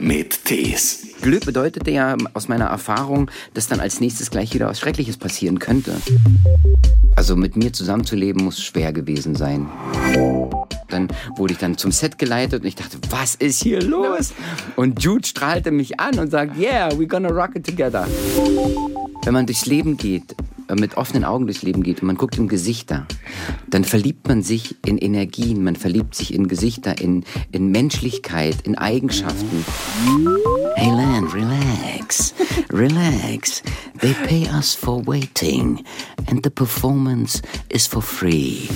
[0.00, 1.06] mit Tees.
[1.20, 5.58] Glück bedeutete ja aus meiner Erfahrung, dass dann als nächstes gleich wieder was Schreckliches passieren
[5.58, 5.94] könnte.
[7.14, 9.68] Also mit mir zusammenzuleben muss schwer gewesen sein.
[10.88, 14.32] Dann wurde ich dann zum Set geleitet und ich dachte, was ist hier los?
[14.76, 18.06] Und Jude strahlte mich an und sagt, yeah, we're gonna rock it together.
[19.24, 20.34] Wenn man durchs Leben geht,
[20.76, 23.06] mit offenen Augen durchs Leben geht und man guckt in Gesichter,
[23.68, 28.76] dann verliebt man sich in Energien, man verliebt sich in Gesichter, in, in Menschlichkeit, in
[28.76, 29.64] Eigenschaften.
[30.76, 32.34] Hey Lan, relax,
[32.72, 33.62] relax.
[34.00, 35.84] They pay us for waiting
[36.26, 38.68] and the performance is for free.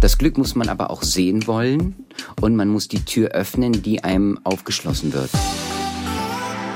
[0.00, 1.94] Das Glück muss man aber auch sehen wollen
[2.40, 5.30] und man muss die Tür öffnen, die einem aufgeschlossen wird.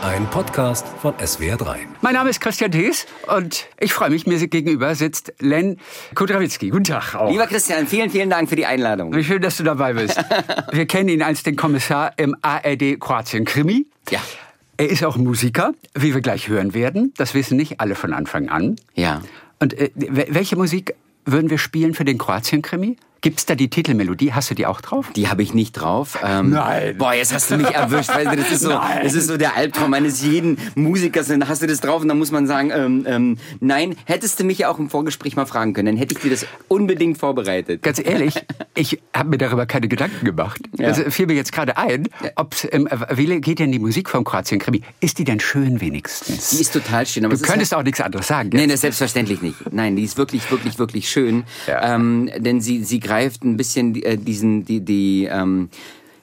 [0.05, 1.77] Ein Podcast von SWR3.
[2.03, 5.81] Mein Name ist Christian Thees und ich freue mich, mir gegenüber sitzt Len
[6.15, 6.69] Kudrawitzki.
[6.69, 7.31] Guten Tag auch.
[7.31, 9.17] Lieber Christian, vielen, vielen Dank für die Einladung.
[9.17, 10.23] Wie schön, dass du dabei bist.
[10.73, 13.87] Wir kennen ihn als den Kommissar im ARD Kroatien Krimi.
[14.11, 14.21] Ja.
[14.77, 17.15] Er ist auch Musiker, wie wir gleich hören werden.
[17.17, 18.77] Das wissen nicht alle von Anfang an.
[18.95, 19.23] Ja.
[19.59, 22.99] Und äh, welche Musik würden wir spielen für den Kroatien Krimi?
[23.25, 24.35] Gibt's da die Titelmelodie?
[24.35, 25.11] Hast du die auch drauf?
[25.17, 26.19] Die habe ich nicht drauf.
[26.23, 26.99] Ähm, Nein.
[26.99, 28.11] Boah, jetzt hast du mich erwischt.
[28.11, 29.01] Weißt du, das ist so, Nein.
[29.03, 31.29] das ist so der Albtraum eines jeden Musikers.
[31.29, 34.45] Dann hast du das drauf und dann muss man sagen, ähm, ähm, nein, hättest du
[34.45, 37.83] mich ja auch im Vorgespräch mal fragen können, dann hätte ich dir das unbedingt vorbereitet.
[37.83, 38.35] Ganz ehrlich,
[38.75, 40.61] ich habe mir darüber keine Gedanken gemacht.
[40.77, 40.89] Ja.
[40.89, 42.07] Das fiel mir jetzt gerade ein.
[42.37, 44.83] Ob's, ähm, wie geht denn die Musik vom Kroatien Krimi?
[45.01, 46.51] Ist die denn schön wenigstens?
[46.51, 47.25] Die ist total schön.
[47.25, 48.51] Aber du es könntest auch nichts anderes sagen.
[48.53, 49.73] Nein, das selbstverständlich nicht.
[49.73, 51.45] Nein, die ist wirklich, wirklich, wirklich schön.
[51.67, 51.95] Ja.
[51.95, 53.14] Ähm, denn sie, sie greift
[53.45, 55.69] ein bisschen äh, diesen, die, die, ähm,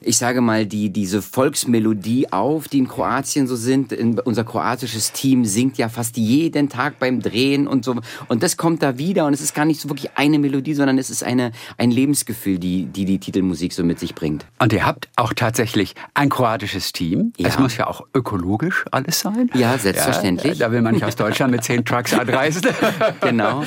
[0.06, 3.92] ich sage mal, die, diese Volksmelodie auf, die in Kroatien so sind.
[3.92, 7.96] In, unser kroatisches Team singt ja fast jeden Tag beim Drehen und so.
[8.28, 9.26] Und das kommt da wieder.
[9.26, 12.58] Und es ist gar nicht so wirklich eine Melodie, sondern es ist eine, ein Lebensgefühl,
[12.58, 14.46] die, die die Titelmusik so mit sich bringt.
[14.58, 17.32] Und ihr habt auch tatsächlich ein kroatisches Team.
[17.36, 17.48] Ja.
[17.48, 19.50] Es muss ja auch ökologisch alles sein.
[19.54, 20.58] Ja, selbstverständlich.
[20.58, 22.62] Ja, da will man nicht aus Deutschland mit zehn Trucks anreisen.
[23.20, 23.64] Genau.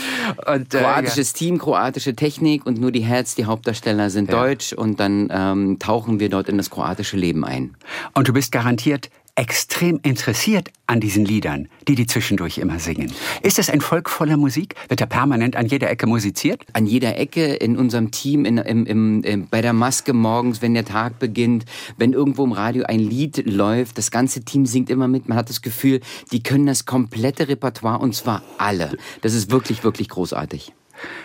[0.47, 4.39] Und, äh, Kroatisches Team, kroatische Technik und nur die Heads, die Hauptdarsteller sind Ja.
[4.39, 7.75] deutsch und dann ähm, tauchen wir dort in das kroatische Leben ein.
[8.13, 13.11] Und du bist garantiert extrem interessiert an diesen Liedern, die die zwischendurch immer singen.
[13.41, 14.75] Ist das ein Volk voller Musik?
[14.87, 16.63] Wird da permanent an jeder Ecke musiziert?
[16.71, 20.73] An jeder Ecke in unserem Team, in, im, im, im, bei der Maske morgens, wenn
[20.73, 21.65] der Tag beginnt,
[21.97, 25.27] wenn irgendwo im Radio ein Lied läuft, das ganze Team singt immer mit.
[25.27, 25.99] Man hat das Gefühl,
[26.31, 28.97] die können das komplette Repertoire und zwar alle.
[29.21, 30.71] Das ist wirklich, wirklich großartig.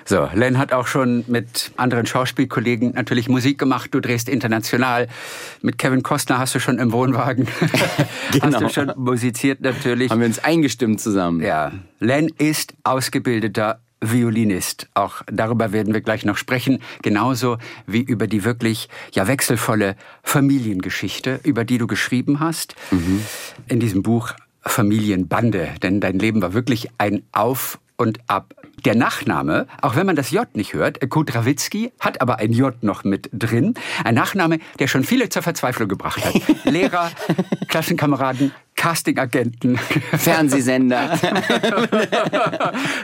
[0.04, 3.94] So, Len hat auch schon mit anderen Schauspielkollegen natürlich Musik gemacht.
[3.94, 5.08] Du drehst international.
[5.62, 7.47] Mit Kevin Costner hast du schon im Wohnwagen.
[8.32, 8.44] Genau.
[8.50, 10.10] Hast du schon musiziert natürlich.
[10.10, 11.41] Haben wir uns eingestimmt zusammen.
[11.41, 14.88] Ja, Len ist ausgebildeter Violinist.
[14.94, 16.80] Auch darüber werden wir gleich noch sprechen.
[17.03, 22.75] Genauso wie über die wirklich ja, wechselvolle Familiengeschichte, über die du geschrieben hast.
[23.69, 25.70] In diesem Buch Familienbande.
[25.82, 28.54] Denn dein Leben war wirklich ein Auf und Ab.
[28.84, 33.04] Der Nachname, auch wenn man das J nicht hört, Kudrawitzki, hat aber ein J noch
[33.04, 33.74] mit drin.
[34.04, 36.34] Ein Nachname, der schon viele zur Verzweiflung gebracht hat.
[36.64, 37.10] Lehrer,
[37.68, 39.76] Klassenkameraden, Castingagenten.
[39.76, 41.18] Fernsehsender.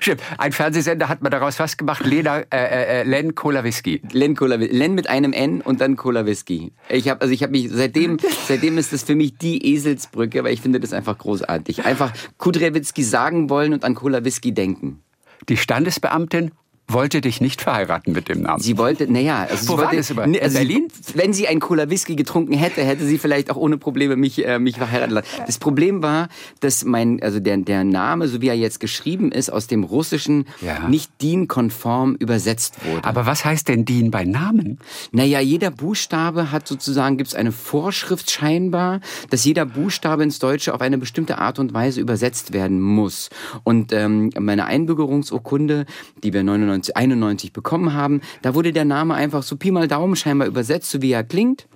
[0.01, 0.23] Stimmt.
[0.39, 2.07] Ein Fernsehsender hat man daraus was gemacht.
[2.07, 4.01] Lena, äh, äh, Len Cola Whisky.
[4.13, 6.73] Len Cola, Len mit einem N und dann Cola Whisky.
[6.89, 8.17] Ich habe also ich habe mich seitdem
[8.47, 11.85] seitdem ist das für mich die Eselsbrücke, weil ich finde das einfach großartig.
[11.85, 15.03] Einfach Kudrewitzki sagen wollen und an Cola Whisky denken.
[15.49, 16.53] Die Standesbeamtin
[16.89, 18.63] wollte dich nicht verheiraten mit dem Namen.
[18.63, 20.89] Sie wollte, naja, also Wo sie war wollte, das über- also Berlin?
[21.03, 24.47] Sie, wenn sie einen Cola Whisky getrunken hätte, hätte sie vielleicht auch ohne Probleme mich,
[24.47, 25.27] äh, mich verheiraten lassen.
[25.47, 26.29] Das Problem war,
[26.61, 30.47] dass mein, also der, der Name, so wie er jetzt geschrieben ist, aus dem Russischen
[30.61, 30.89] Ja.
[30.89, 33.05] nicht DIN-konform übersetzt wurde.
[33.05, 34.79] Aber was heißt denn Dean bei Namen?
[35.11, 40.73] Naja, jeder Buchstabe hat sozusagen, gibt es eine Vorschrift scheinbar, dass jeder Buchstabe ins Deutsche
[40.73, 43.29] auf eine bestimmte Art und Weise übersetzt werden muss.
[43.65, 45.87] Und ähm, meine Einbürgerungsurkunde,
[46.23, 50.17] die wir 99, 91 bekommen haben, da wurde der Name einfach so Pi mal Daumen
[50.17, 51.67] scheinbar übersetzt, so wie er klingt,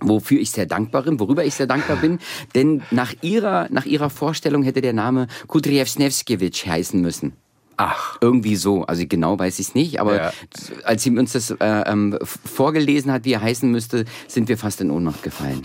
[0.00, 2.18] wofür ich sehr dankbar bin, worüber ich sehr dankbar bin.
[2.54, 7.32] Denn nach ihrer, nach ihrer Vorstellung hätte der Name Kudryevsnevskevich heißen müssen.
[7.80, 8.82] Ach, Irgendwie so.
[8.84, 10.32] Also genau weiß ich es nicht, aber Ja.
[10.84, 11.56] als sie uns das äh,
[11.86, 15.62] ähm, vorgelesen hat, wie er heißen müsste, sind wir fast in Ohnmacht gefallen.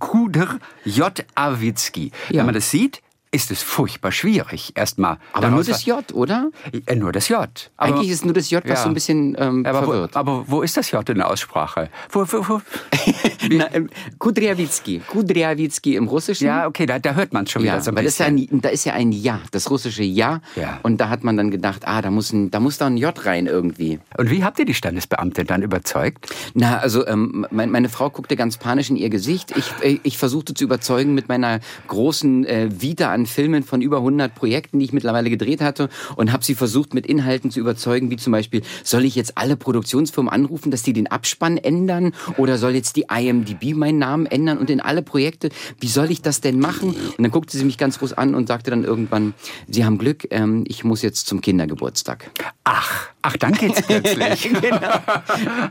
[0.00, 1.24] Kuder J.
[1.36, 2.10] Awitzki.
[2.30, 2.38] Ja.
[2.40, 3.00] Wenn man das sieht,
[3.34, 5.18] ist es furchtbar schwierig, erstmal.
[5.32, 6.50] Aber nur das J, oder?
[6.86, 7.48] Äh, nur das J.
[7.76, 8.82] Aber, Eigentlich ist nur das J, was ja.
[8.84, 10.14] so ein bisschen ähm, aber verwirrt.
[10.14, 11.90] Wo, aber wo ist das J in der Aussprache?
[12.10, 12.60] Wo, wo, wo?
[13.50, 15.02] Na, ähm, Kudryavitsky.
[15.08, 16.46] Kudryavitsky im Russischen.
[16.46, 18.36] Ja, okay, da, da hört man schon wieder ja, so ein weil bisschen.
[18.36, 20.40] Das ist ja ein, da ist ja ein Ja, das russische Ja.
[20.54, 20.78] ja.
[20.84, 23.12] Und da hat man dann gedacht, ah, da muss, ein, da muss da ein J
[23.26, 23.98] rein irgendwie.
[24.16, 26.32] Und wie habt ihr die Standesbeamtin dann überzeugt?
[26.54, 29.56] Na, also ähm, mein, meine Frau guckte ganz panisch in ihr Gesicht.
[29.56, 31.58] Ich, äh, ich versuchte zu überzeugen mit meiner
[31.88, 36.32] großen äh, Vita an Filmen von über 100 Projekten, die ich mittlerweile gedreht hatte und
[36.32, 40.32] habe sie versucht mit Inhalten zu überzeugen, wie zum Beispiel, soll ich jetzt alle Produktionsfirmen
[40.32, 44.70] anrufen, dass die den Abspann ändern oder soll jetzt die IMDb meinen Namen ändern und
[44.70, 45.50] in alle Projekte,
[45.80, 46.90] wie soll ich das denn machen?
[46.90, 49.34] Und dann guckte sie mich ganz groß an und sagte dann irgendwann,
[49.68, 52.30] Sie haben Glück, ähm, ich muss jetzt zum Kindergeburtstag.
[52.64, 54.52] Ach, ach, dann geht's plötzlich.
[54.60, 55.00] genau.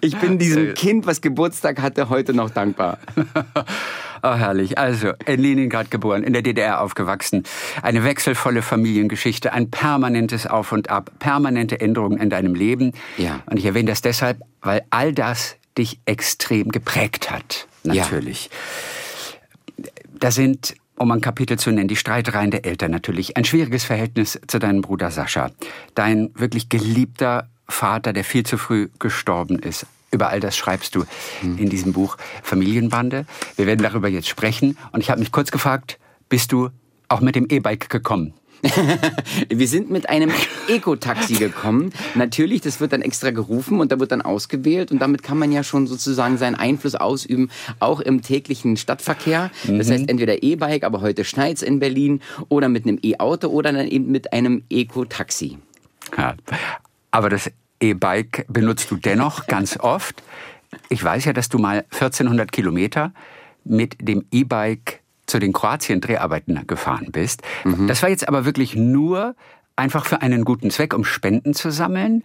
[0.01, 2.97] Ich bin diesem Kind, was Geburtstag hatte, heute noch dankbar.
[4.25, 4.77] Oh, herrlich.
[4.77, 7.43] Also, in Leningrad geboren, in der DDR aufgewachsen.
[7.81, 12.93] Eine wechselvolle Familiengeschichte, ein permanentes Auf und Ab, permanente Änderungen in deinem Leben.
[13.17, 13.41] Ja.
[13.47, 17.67] Und ich erwähne das deshalb, weil all das dich extrem geprägt hat.
[17.83, 18.49] Natürlich.
[19.77, 19.89] Ja.
[20.19, 24.39] Da sind um ein Kapitel zu nennen, die Streitereien der Eltern natürlich, ein schwieriges Verhältnis
[24.47, 25.51] zu deinem Bruder Sascha,
[25.95, 31.05] dein wirklich geliebter Vater, der viel zu früh gestorben ist, über all das schreibst du
[31.41, 31.57] hm.
[31.57, 33.25] in diesem Buch Familienbande.
[33.55, 34.77] Wir werden darüber jetzt sprechen.
[34.91, 35.97] Und ich habe mich kurz gefragt,
[36.29, 36.69] bist du
[37.09, 38.33] auch mit dem E-Bike gekommen?
[39.49, 40.31] wir sind mit einem
[40.69, 41.91] Eco-Taxi gekommen.
[42.15, 45.51] Natürlich, das wird dann extra gerufen und da wird dann ausgewählt und damit kann man
[45.51, 47.49] ja schon sozusagen seinen Einfluss ausüben,
[47.79, 49.51] auch im täglichen Stadtverkehr.
[49.67, 50.09] Das heißt, mhm.
[50.09, 54.33] entweder E-Bike, aber heute schneit's in Berlin, oder mit einem E-Auto oder dann eben mit
[54.33, 55.57] einem Eco-Taxi.
[56.17, 56.35] Ja,
[57.11, 57.51] aber das
[57.81, 60.23] E-Bike benutzt du dennoch ganz oft.
[60.89, 63.13] Ich weiß ja, dass du mal 1400 Kilometer
[63.63, 67.41] mit dem E-Bike zu den Kroatien-Dreharbeiten gefahren bist.
[67.63, 67.87] Mhm.
[67.87, 69.35] Das war jetzt aber wirklich nur
[69.75, 72.23] einfach für einen guten Zweck, um Spenden zu sammeln?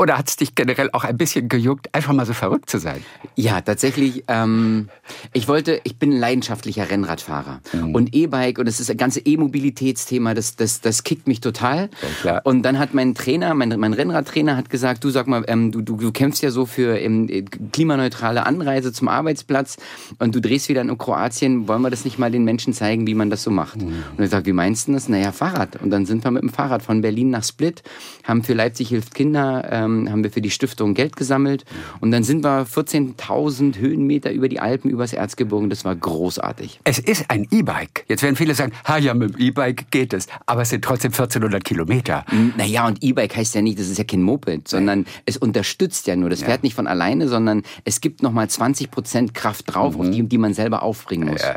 [0.00, 3.02] Oder hat es dich generell auch ein bisschen gejuckt, einfach mal so verrückt zu sein?
[3.34, 4.22] Ja, tatsächlich.
[4.28, 4.88] Ähm,
[5.32, 7.60] ich wollte, ich bin ein leidenschaftlicher Rennradfahrer.
[7.72, 7.94] Mhm.
[7.96, 11.90] Und E-Bike und das ist das ganze E-Mobilitätsthema, das, das, das kickt mich total.
[12.22, 15.72] Ja, und dann hat mein Trainer, mein, mein Rennradtrainer hat gesagt, du sag mal, ähm,
[15.72, 19.78] du, du, du kämpfst ja so für ähm, klimaneutrale Anreise zum Arbeitsplatz
[20.20, 23.14] und du drehst wieder in Kroatien, wollen wir das nicht mal den Menschen zeigen, wie
[23.14, 23.82] man das so macht?
[23.82, 24.04] Mhm.
[24.16, 25.08] Und ich sag, wie meinst du das?
[25.08, 25.82] Naja, Fahrrad.
[25.82, 27.82] Und dann sind wir mit dem Fahrrad von Berlin nach Split,
[28.22, 31.64] haben für Leipzig hilft Kinder, ähm, ähm, haben wir für die Stiftung Geld gesammelt.
[32.00, 35.68] Und dann sind wir 14.000 Höhenmeter über die Alpen, übers Erzgebirge.
[35.68, 36.80] Das war großartig.
[36.84, 38.04] Es ist ein E-Bike.
[38.08, 40.26] Jetzt werden viele sagen, ha ja, mit dem E-Bike geht es.
[40.46, 42.24] Aber es sind trotzdem 1400 Kilometer.
[42.56, 46.16] Naja, und E-Bike heißt ja nicht, das ist ja kein Moped, sondern es unterstützt ja
[46.16, 46.30] nur.
[46.30, 50.00] Das fährt nicht von alleine, sondern es gibt nochmal 20 Prozent Kraft drauf, mhm.
[50.00, 51.42] auf die, die man selber aufbringen muss.
[51.42, 51.56] Ja.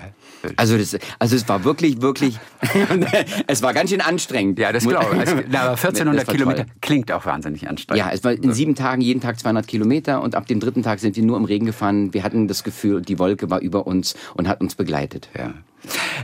[0.55, 2.39] Also, das, also es war wirklich, wirklich,
[3.47, 4.59] es war ganz schön anstrengend.
[4.59, 5.19] Ja, das glaube ich.
[5.19, 6.73] Also, aber 1400 Kilometer toll.
[6.81, 8.05] klingt auch wahnsinnig anstrengend.
[8.05, 10.99] Ja, es war in sieben Tagen, jeden Tag 200 Kilometer und ab dem dritten Tag
[10.99, 12.13] sind wir nur im Regen gefahren.
[12.13, 15.29] Wir hatten das Gefühl, die Wolke war über uns und hat uns begleitet.
[15.37, 15.53] Ja.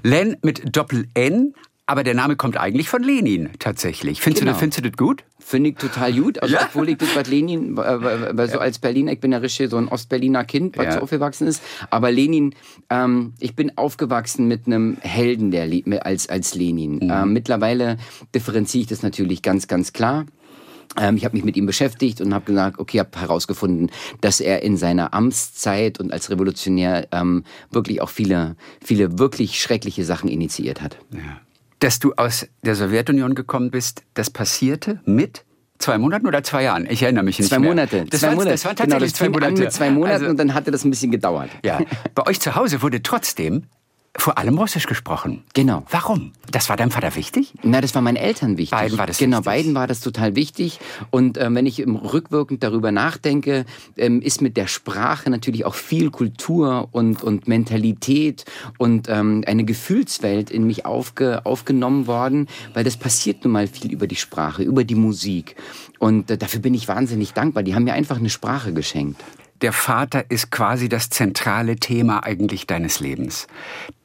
[0.03, 1.53] Len mit Doppel-N
[1.87, 4.21] aber der Name kommt eigentlich von Lenin tatsächlich.
[4.21, 4.53] Findest, genau.
[4.53, 5.23] du, findest du das gut?
[5.39, 6.41] Finde ich total gut.
[6.41, 6.61] Also, ja?
[6.65, 9.87] Obwohl ich das bei Lenin, weil so als Berliner, ich bin ja richtig so ein
[9.87, 10.91] Ostberliner Kind, was ja.
[10.91, 11.63] so aufgewachsen ist.
[11.89, 12.53] Aber Lenin,
[12.89, 15.69] ähm, ich bin aufgewachsen mit einem Helden der,
[16.05, 16.95] als, als Lenin.
[16.95, 17.09] Mhm.
[17.09, 17.97] Ähm, mittlerweile
[18.35, 20.25] differenziere ich das natürlich ganz, ganz klar.
[20.99, 24.61] Ähm, ich habe mich mit ihm beschäftigt und habe gesagt, okay, habe herausgefunden, dass er
[24.61, 30.81] in seiner Amtszeit und als Revolutionär ähm, wirklich auch viele, viele wirklich schreckliche Sachen initiiert
[30.81, 30.97] hat.
[31.13, 31.39] Ja
[31.79, 35.45] dass du aus der Sowjetunion gekommen bist, das passierte mit
[35.79, 36.87] zwei Monaten oder zwei Jahren?
[36.89, 37.69] Ich erinnere mich nicht zwei mehr.
[37.69, 38.05] Monate.
[38.09, 38.51] Das, zwei war, Monate.
[38.51, 39.61] das war tatsächlich genau, das zwei Monate.
[39.61, 41.49] mit zwei Monaten also, und dann hatte das ein bisschen gedauert.
[41.63, 41.79] Ja.
[42.15, 43.63] Bei euch zu Hause wurde trotzdem
[44.17, 45.43] vor allem Russisch gesprochen.
[45.53, 45.83] Genau.
[45.89, 46.33] Warum?
[46.51, 47.53] Das war deinem Vater wichtig?
[47.61, 48.71] Na, das war meinen Eltern wichtig.
[48.77, 49.45] Beiden war das Genau, wichtig.
[49.45, 50.79] beiden war das total wichtig.
[51.11, 53.65] Und ähm, wenn ich rückwirkend darüber nachdenke,
[53.95, 58.45] ähm, ist mit der Sprache natürlich auch viel Kultur und, und Mentalität
[58.77, 63.91] und ähm, eine Gefühlswelt in mich aufge, aufgenommen worden, weil das passiert nun mal viel
[63.91, 65.55] über die Sprache, über die Musik.
[65.99, 67.63] Und äh, dafür bin ich wahnsinnig dankbar.
[67.63, 69.21] Die haben mir einfach eine Sprache geschenkt
[69.61, 73.47] der Vater ist quasi das zentrale Thema eigentlich deines Lebens.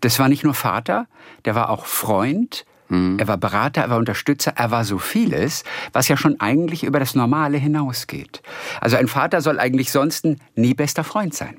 [0.00, 1.06] Das war nicht nur Vater,
[1.44, 3.18] der war auch Freund, mhm.
[3.18, 7.00] er war Berater, er war Unterstützer, er war so vieles, was ja schon eigentlich über
[7.00, 8.42] das Normale hinausgeht.
[8.80, 11.59] Also ein Vater soll eigentlich sonst nie bester Freund sein.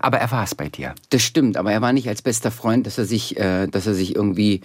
[0.00, 0.94] Aber er war es bei dir.
[1.10, 3.94] Das stimmt, aber er war nicht als bester Freund, dass er sich, äh, dass er
[3.94, 4.62] sich irgendwie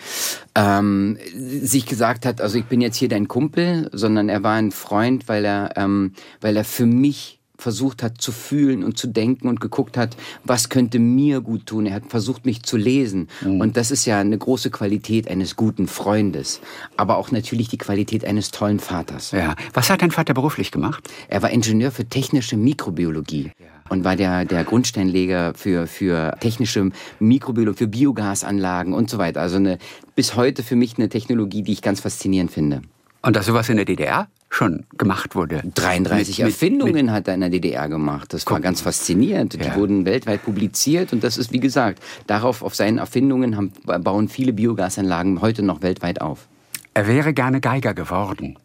[0.55, 4.71] ähm, sich gesagt hat, also ich bin jetzt hier dein Kumpel, sondern er war ein
[4.71, 9.47] Freund, weil er, ähm, weil er für mich versucht hat zu fühlen und zu denken
[9.47, 11.85] und geguckt hat, was könnte mir gut tun.
[11.85, 13.27] Er hat versucht, mich zu lesen.
[13.41, 13.61] Mhm.
[13.61, 16.61] Und das ist ja eine große Qualität eines guten Freundes.
[16.97, 19.31] Aber auch natürlich die Qualität eines tollen Vaters.
[19.31, 19.55] Ja.
[19.73, 21.09] Was hat dein Vater beruflich gemacht?
[21.27, 23.51] Er war Ingenieur für technische Mikrobiologie.
[23.59, 23.65] Ja.
[23.89, 29.41] Und war der, der Grundsteinleger für, für technische Mikrobiologie, für Biogasanlagen und so weiter.
[29.41, 29.77] Also eine,
[30.15, 32.81] bis heute für mich eine Technologie, die ich ganz faszinierend finde.
[33.23, 35.63] Und dass sowas in der DDR schon gemacht wurde.
[35.73, 38.33] 33 mit, Erfindungen mit, hat er in der DDR gemacht.
[38.33, 39.53] Das war ganz faszinierend.
[39.53, 43.71] Die wurden weltweit publiziert und das ist, wie gesagt, darauf, auf seinen Erfindungen haben,
[44.03, 46.47] bauen viele Biogasanlagen heute noch weltweit auf.
[46.93, 48.59] Er wäre gerne Geiger geworden.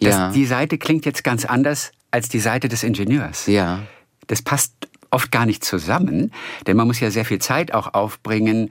[0.00, 0.30] Das, ja.
[0.30, 3.46] Die Seite klingt jetzt ganz anders als die Seite des Ingenieurs.
[3.46, 3.80] Ja.
[4.28, 4.72] Das passt
[5.10, 6.32] oft gar nicht zusammen,
[6.66, 8.70] denn man muss ja sehr viel Zeit auch aufbringen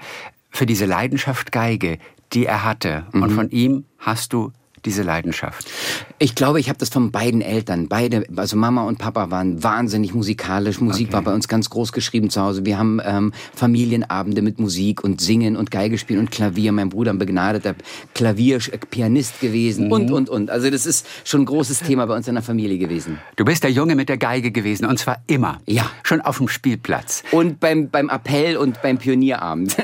[0.50, 2.00] für diese Leidenschaft Geige,
[2.34, 3.06] die er hatte.
[3.12, 3.24] Mhm.
[3.24, 4.52] Und von ihm hast du
[4.86, 5.70] diese Leidenschaft?
[6.18, 7.88] Ich glaube, ich habe das von beiden Eltern.
[7.88, 10.82] Beide, also Mama und Papa waren wahnsinnig musikalisch.
[10.82, 11.14] Musik okay.
[11.14, 12.66] war bei uns ganz groß geschrieben zu Hause.
[12.66, 16.72] Wir haben ähm, Familienabende mit Musik und Singen und Geige spielen und Klavier.
[16.72, 17.76] Mein Bruder ein begnadeter
[18.14, 19.92] Klavierpianist gewesen mhm.
[19.92, 20.50] und, und, und.
[20.50, 23.20] Also das ist schon ein großes Thema bei uns in der Familie gewesen.
[23.36, 25.60] Du bist der Junge mit der Geige gewesen und zwar immer.
[25.66, 25.90] Ja.
[26.04, 27.24] Schon auf dem Spielplatz.
[27.32, 29.76] Und beim, beim Appell und beim Pionierabend.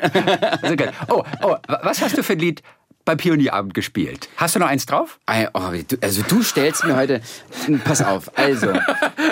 [0.61, 0.75] also,
[1.09, 2.63] oh, oh, was hast du für ein Lied
[3.05, 4.27] beim Pionierabend gespielt.
[4.35, 5.19] Hast du noch eins drauf?
[5.53, 5.59] Oh,
[6.01, 7.21] also du stellst mir heute,
[7.85, 8.73] pass auf, also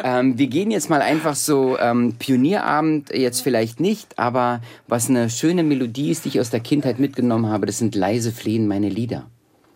[0.04, 5.30] ähm, wir gehen jetzt mal einfach so ähm, Pionierabend jetzt vielleicht nicht, aber was eine
[5.30, 8.90] schöne Melodie ist, die ich aus der Kindheit mitgenommen habe, das sind leise Flehen meine
[8.90, 9.26] Lieder.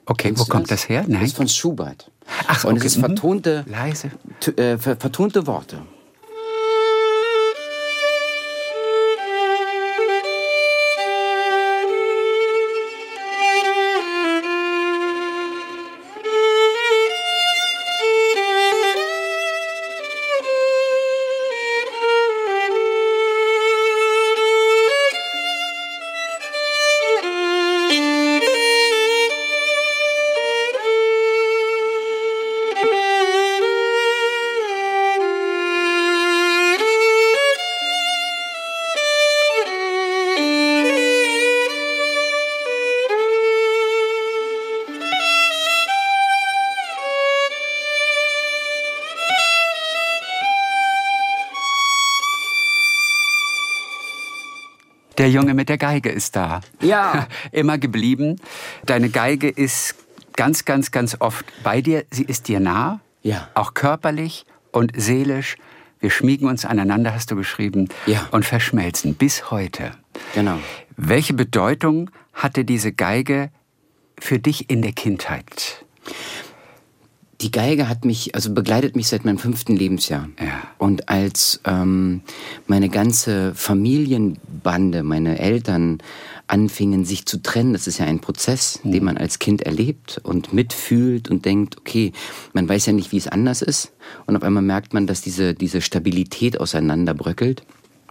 [0.05, 0.81] Okay, Kennst wo kommt das?
[0.81, 1.03] das her?
[1.07, 1.19] Nein.
[1.19, 2.11] Das ist von Schubert.
[2.47, 2.85] Ach, und okay.
[2.85, 4.11] es ist vertonte, leise,
[4.55, 5.79] äh, vertonte Worte.
[55.27, 56.62] Der Junge mit der Geige ist da.
[56.79, 57.27] Ja.
[57.51, 58.39] Immer geblieben.
[58.86, 59.96] Deine Geige ist
[60.38, 62.05] ganz, ganz, ganz oft bei dir.
[62.12, 63.01] Sie ist dir nah.
[63.24, 63.50] Ja.
[63.53, 65.57] Auch körperlich und seelisch.
[66.00, 67.89] Wir schmiegen uns aneinander, hast du geschrieben.
[68.05, 68.25] Ja.
[68.31, 69.91] Und verschmelzen bis heute.
[70.34, 70.60] Genau.
[70.96, 73.50] Welche Bedeutung hatte diese Geige
[74.17, 75.86] für dich in der Kindheit?
[77.41, 80.27] Die Geige hat mich, also begleitet mich seit meinem fünften Lebensjahr.
[80.39, 80.63] Ja.
[80.79, 82.22] Und als ähm,
[82.65, 86.00] meine ganze Familienbande, meine Eltern
[86.48, 88.91] anfingen, sich zu trennen, das ist ja ein Prozess, mhm.
[88.91, 92.12] den man als Kind erlebt und mitfühlt und denkt, okay,
[92.53, 93.94] man weiß ja nicht, wie es anders ist.
[94.25, 97.63] Und auf einmal merkt man, dass diese, diese Stabilität auseinanderbröckelt.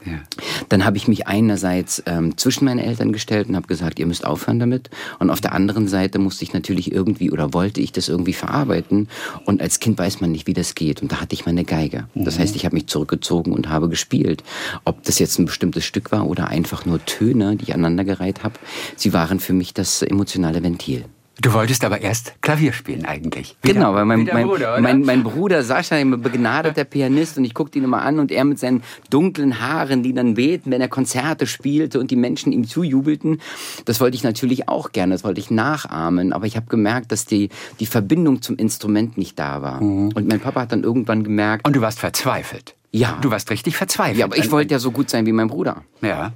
[0.05, 0.21] Ja.
[0.69, 4.25] Dann habe ich mich einerseits ähm, zwischen meine Eltern gestellt und habe gesagt, ihr müsst
[4.25, 4.91] aufhören damit.
[5.19, 9.09] Und auf der anderen Seite musste ich natürlich irgendwie oder wollte ich das irgendwie verarbeiten.
[9.45, 11.03] Und als Kind weiß man nicht, wie das geht.
[11.03, 12.09] Und da hatte ich meine Geige.
[12.15, 12.43] Das mhm.
[12.43, 14.45] heißt, ich habe mich zurückgezogen und habe gespielt.
[14.85, 18.55] Ob das jetzt ein bestimmtes Stück war oder einfach nur Töne, die ich aneinandergereiht habe,
[18.97, 21.05] sie waren für mich das emotionale Ventil.
[21.39, 23.57] Du wolltest aber erst Klavier spielen eigentlich.
[23.63, 27.53] Wie genau, weil mein, mein, Bruder, mein, mein, Bruder Sascha, ein begnadeter Pianist, und ich
[27.53, 30.89] guckte ihn immer an und er mit seinen dunklen Haaren, die dann wehten, wenn er
[30.89, 33.43] Konzerte spielte und die Menschen ihm zujubelten.
[33.85, 37.27] Das wollte ich natürlich auch gerne, das wollte ich nachahmen, aber ich habe gemerkt, dass
[37.27, 37.51] die,
[37.81, 39.83] die Verbindung zum Instrument nicht da war.
[39.83, 40.13] Mhm.
[40.15, 41.67] Und mein Papa hat dann irgendwann gemerkt...
[41.67, 42.75] Und du warst verzweifelt.
[42.93, 43.19] Ja.
[43.21, 44.17] Du warst richtig verzweifelt.
[44.17, 45.83] Ja, aber ich wollte ja so gut sein wie mein Bruder.
[46.01, 46.33] Ja.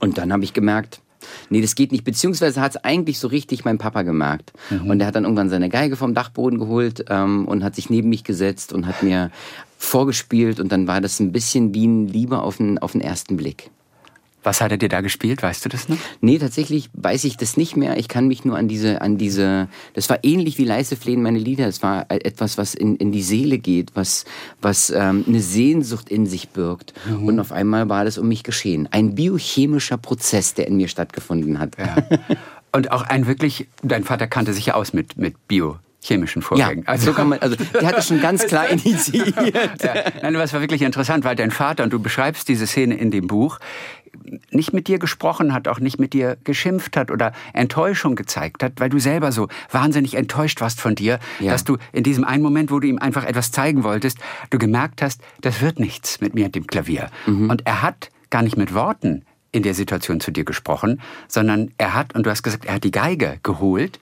[0.00, 1.00] Und dann habe ich gemerkt,
[1.48, 2.04] nee, das geht nicht.
[2.04, 4.52] Beziehungsweise hat es eigentlich so richtig mein Papa gemerkt.
[4.70, 4.90] Mhm.
[4.90, 8.08] Und der hat dann irgendwann seine Geige vom Dachboden geholt ähm, und hat sich neben
[8.08, 9.30] mich gesetzt und hat mir
[9.78, 10.60] vorgespielt.
[10.60, 13.70] Und dann war das ein bisschen wie ein Liebe auf den, auf den ersten Blick.
[14.42, 15.42] Was hat er dir da gespielt?
[15.42, 15.98] Weißt du das noch?
[16.20, 17.98] Nee, tatsächlich weiß ich das nicht mehr.
[17.98, 21.38] Ich kann mich nur an diese, an diese, das war ähnlich wie Leise flehen meine
[21.38, 21.66] Lieder.
[21.66, 24.24] Es war etwas, was in, in die Seele geht, was,
[24.62, 26.94] was ähm, eine Sehnsucht in sich birgt.
[27.06, 27.26] Mhm.
[27.26, 28.88] Und auf einmal war das um mich geschehen.
[28.90, 31.76] Ein biochemischer Prozess, der in mir stattgefunden hat.
[31.78, 31.96] Ja.
[32.72, 36.84] Und auch ein wirklich, dein Vater kannte sich ja aus mit, mit Bio chemischen Vorgängen.
[36.84, 39.34] Ja, also, so kann man, also der hat das schon ganz klar initiiert.
[39.82, 39.94] ja.
[40.22, 43.10] Nein, aber es war wirklich interessant, weil dein Vater, und du beschreibst diese Szene in
[43.10, 43.58] dem Buch,
[44.50, 48.74] nicht mit dir gesprochen hat, auch nicht mit dir geschimpft hat oder Enttäuschung gezeigt hat,
[48.78, 51.52] weil du selber so wahnsinnig enttäuscht warst von dir, ja.
[51.52, 54.18] dass du in diesem einen Moment, wo du ihm einfach etwas zeigen wolltest,
[54.50, 57.10] du gemerkt hast, das wird nichts mit mir und dem Klavier.
[57.26, 57.50] Mhm.
[57.50, 61.94] Und er hat gar nicht mit Worten in der Situation zu dir gesprochen, sondern er
[61.94, 63.98] hat, und du hast gesagt, er hat die Geige geholt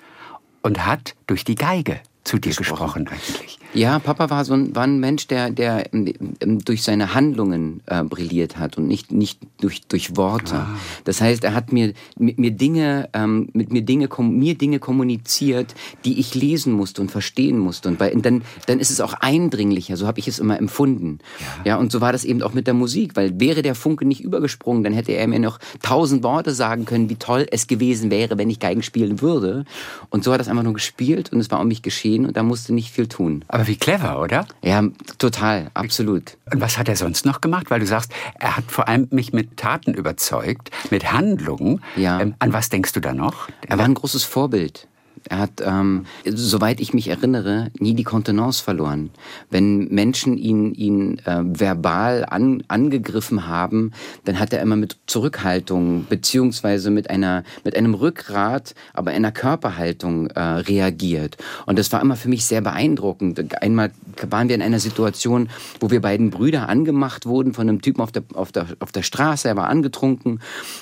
[0.63, 3.59] und hat durch die Geige zu dir gesprochen, gesprochen eigentlich.
[3.75, 7.83] Ja, Papa war so ein, war ein Mensch, der, der ähm, ähm, durch seine Handlungen
[7.87, 10.55] äh, brilliert hat und nicht, nicht durch, durch Worte.
[10.57, 10.75] Ah.
[11.05, 15.75] Das heißt, er hat mir, mit mir Dinge, ähm, mit mir Dinge, mir Dinge kommuniziert,
[16.05, 17.89] die ich lesen musste und verstehen musste.
[17.89, 19.97] Und, bei, und dann, dann ist es auch eindringlicher.
[19.97, 21.19] So habe ich es immer empfunden.
[21.39, 21.73] Ja.
[21.73, 24.23] ja, und so war das eben auch mit der Musik, weil wäre der Funke nicht
[24.23, 28.39] übergesprungen, dann hätte er mir noch tausend Worte sagen können, wie toll es gewesen wäre,
[28.39, 29.65] wenn ich Geigen spielen würde.
[30.11, 32.43] Und so hat das einfach nur gespielt und es war um mich geschehen und da
[32.43, 33.45] musste nicht viel tun.
[33.49, 34.47] Aber wie clever, oder?
[34.63, 34.83] Ja,
[35.19, 36.37] total, absolut.
[36.53, 37.71] Und was hat er sonst noch gemacht?
[37.71, 41.83] Weil du sagst, er hat vor allem mich mit Taten überzeugt, mit Handlungen.
[41.97, 42.21] Ja.
[42.21, 43.49] Ähm, an was denkst du da noch?
[43.67, 44.87] Er war ein großes Vorbild.
[45.29, 49.11] Er hat, ähm, soweit ich mich erinnere, nie die Kontenance verloren.
[49.51, 53.93] Wenn Menschen ihn, ihn äh, verbal an, angegriffen haben,
[54.25, 60.29] dann hat er immer mit Zurückhaltung beziehungsweise mit einer mit einem Rückgrat, aber einer Körperhaltung
[60.29, 61.37] äh, reagiert.
[61.67, 63.63] Und das war immer für mich sehr beeindruckend.
[63.63, 63.91] Einmal
[64.29, 65.49] waren wir in einer Situation,
[65.81, 69.03] wo wir beiden Brüder angemacht wurden von einem Typen auf der auf der auf der
[69.03, 69.49] Straße.
[69.49, 70.41] Er war angetrunken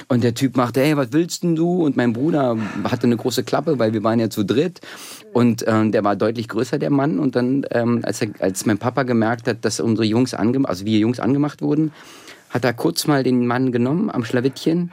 [0.09, 1.85] und der Typ machte, hey, was willst denn du?
[1.85, 4.81] Und mein Bruder hatte eine große Klappe, weil wir waren ja zu dritt.
[5.33, 7.19] Und ähm, der war deutlich größer, der Mann.
[7.19, 10.85] Und dann, ähm, als, er, als mein Papa gemerkt hat, dass unsere Jungs angemacht, also
[10.85, 11.93] wir Jungs angemacht wurden,
[12.51, 14.93] hat er kurz mal den Mann genommen am Schlawittchen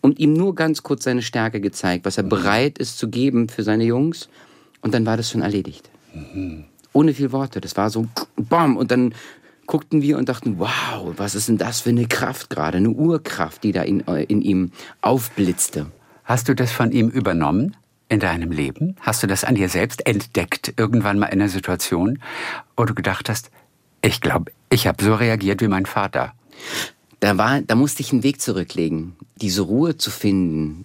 [0.00, 3.62] und ihm nur ganz kurz seine Stärke gezeigt, was er bereit ist zu geben für
[3.62, 4.28] seine Jungs.
[4.80, 5.90] Und dann war das schon erledigt.
[6.14, 6.64] Mhm.
[6.92, 7.60] Ohne viel Worte.
[7.60, 8.06] Das war so,
[8.36, 8.76] bam.
[8.76, 9.14] Und dann
[9.70, 13.62] guckten wir und dachten, wow, was ist denn das für eine Kraft gerade, eine Urkraft,
[13.62, 15.86] die da in, in ihm aufblitzte.
[16.24, 17.76] Hast du das von ihm übernommen?
[18.10, 18.96] In deinem Leben?
[19.00, 22.18] Hast du das an dir selbst entdeckt, irgendwann mal in einer Situation,
[22.76, 23.50] wo du gedacht hast,
[24.02, 26.34] ich glaube, ich habe so reagiert wie mein Vater?
[27.20, 30.82] Da, war, da musste ich einen Weg zurücklegen, diese Ruhe zu finden,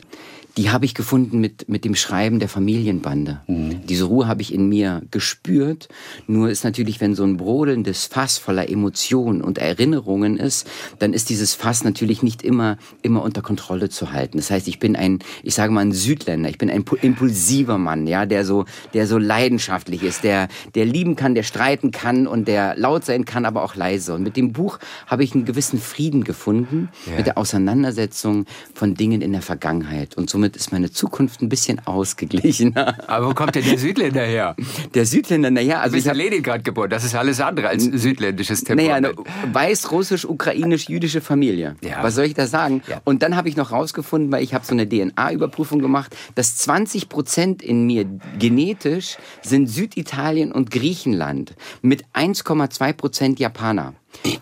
[0.58, 3.42] die habe ich gefunden mit, mit dem Schreiben der Familienbande.
[3.48, 3.86] Mhm.
[3.88, 5.90] Diese Ruhe habe ich in mir gespürt.
[6.28, 10.68] Nur ist natürlich, wenn so ein brodelndes Fass voller Emotionen und Erinnerungen ist,
[11.00, 14.38] dann ist dieses Fass natürlich nicht immer, immer unter Kontrolle zu halten.
[14.38, 18.08] Das heißt, ich bin ein, ich sage mal ein Südländer, ich bin ein impulsiver Mann,
[18.08, 22.48] ja, der so, der so leidenschaftlich ist, der, der lieben kann, der streiten kann und
[22.48, 24.14] der laut sein kann, aber auch leise.
[24.14, 27.18] Und mit dem Buch habe ich einen gewissen Frieden gefunden ja.
[27.18, 30.16] mit der Auseinandersetzung von Dingen in der Vergangenheit.
[30.16, 32.98] Und somit somit ist meine Zukunft ein bisschen ausgeglichener.
[33.08, 34.56] Aber wo kommt denn der Südländer her?
[34.94, 36.90] Der Südländer, naja, also du bist in Leningrad geboren.
[36.90, 39.02] Das ist alles andere als südländisches Temperament.
[39.02, 41.76] Naja, eine weiß-russisch-ukrainisch-jüdische Familie.
[41.82, 42.04] Ja.
[42.04, 42.84] Was soll ich da sagen?
[42.88, 43.02] Ja.
[43.04, 47.10] Und dann habe ich noch rausgefunden, weil ich habe so eine DNA-Überprüfung gemacht, dass 20
[47.10, 48.06] Prozent in mir
[48.38, 53.94] genetisch sind Süditalien und Griechenland mit 1,2 Prozent Japaner.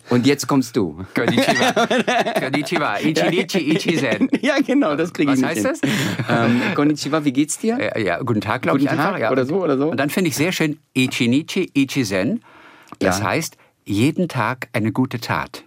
[0.09, 1.05] Und jetzt kommst du.
[1.15, 1.87] Konnichiwa.
[2.39, 2.97] Konnichiwa.
[2.99, 4.29] Ichinichi, Ichizen.
[4.41, 5.77] Ja, genau, das kriege ich Was heißt hin.
[5.81, 5.81] das?
[6.29, 7.77] Ähm, Konnichiwa, wie geht's dir?
[7.79, 9.19] Ja, ja guten Tag, glaube ich Tag, einfach.
[9.19, 9.31] Ja.
[9.31, 9.89] Oder so, oder so.
[9.89, 12.43] Und dann finde ich sehr schön Ichinichi, Ichizen.
[12.99, 13.25] Das ja.
[13.25, 15.63] heißt, jeden Tag eine gute Tat.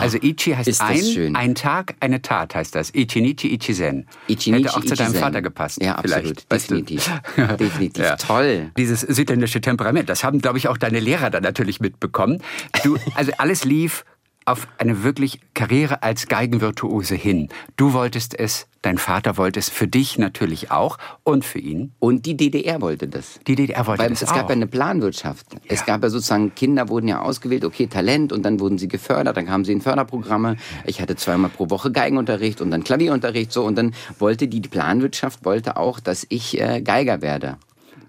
[0.00, 2.94] Also Ichi heißt ein, ein Tag, eine Tat heißt das.
[2.94, 4.06] Ichinichi Ichizen.
[4.26, 5.82] Ichinichi, Hätte auch zu deinem Vater gepasst.
[5.82, 6.50] Ja, absolut.
[6.50, 7.10] Definitiv.
[7.58, 8.04] Definitiv.
[8.04, 8.16] Ja.
[8.16, 8.70] Toll.
[8.76, 12.42] Dieses südländische Temperament, das haben, glaube ich, auch deine Lehrer dann natürlich mitbekommen.
[12.82, 14.04] Du, also alles lief
[14.44, 17.48] auf eine wirklich Karriere als Geigenvirtuose hin.
[17.76, 21.92] Du wolltest es, dein Vater wollte es, für dich natürlich auch und für ihn.
[21.98, 23.40] Und die DDR wollte das.
[23.46, 24.32] Die DDR wollte Weil das es auch.
[24.32, 25.52] Es gab ja eine Planwirtschaft.
[25.52, 25.60] Ja.
[25.68, 29.36] Es gab ja sozusagen, Kinder wurden ja ausgewählt, okay, Talent und dann wurden sie gefördert,
[29.36, 30.56] dann kamen sie in Förderprogramme.
[30.84, 35.44] Ich hatte zweimal pro Woche Geigenunterricht und dann Klavierunterricht so und dann wollte die Planwirtschaft
[35.44, 37.58] wollte auch, dass ich äh, Geiger werde.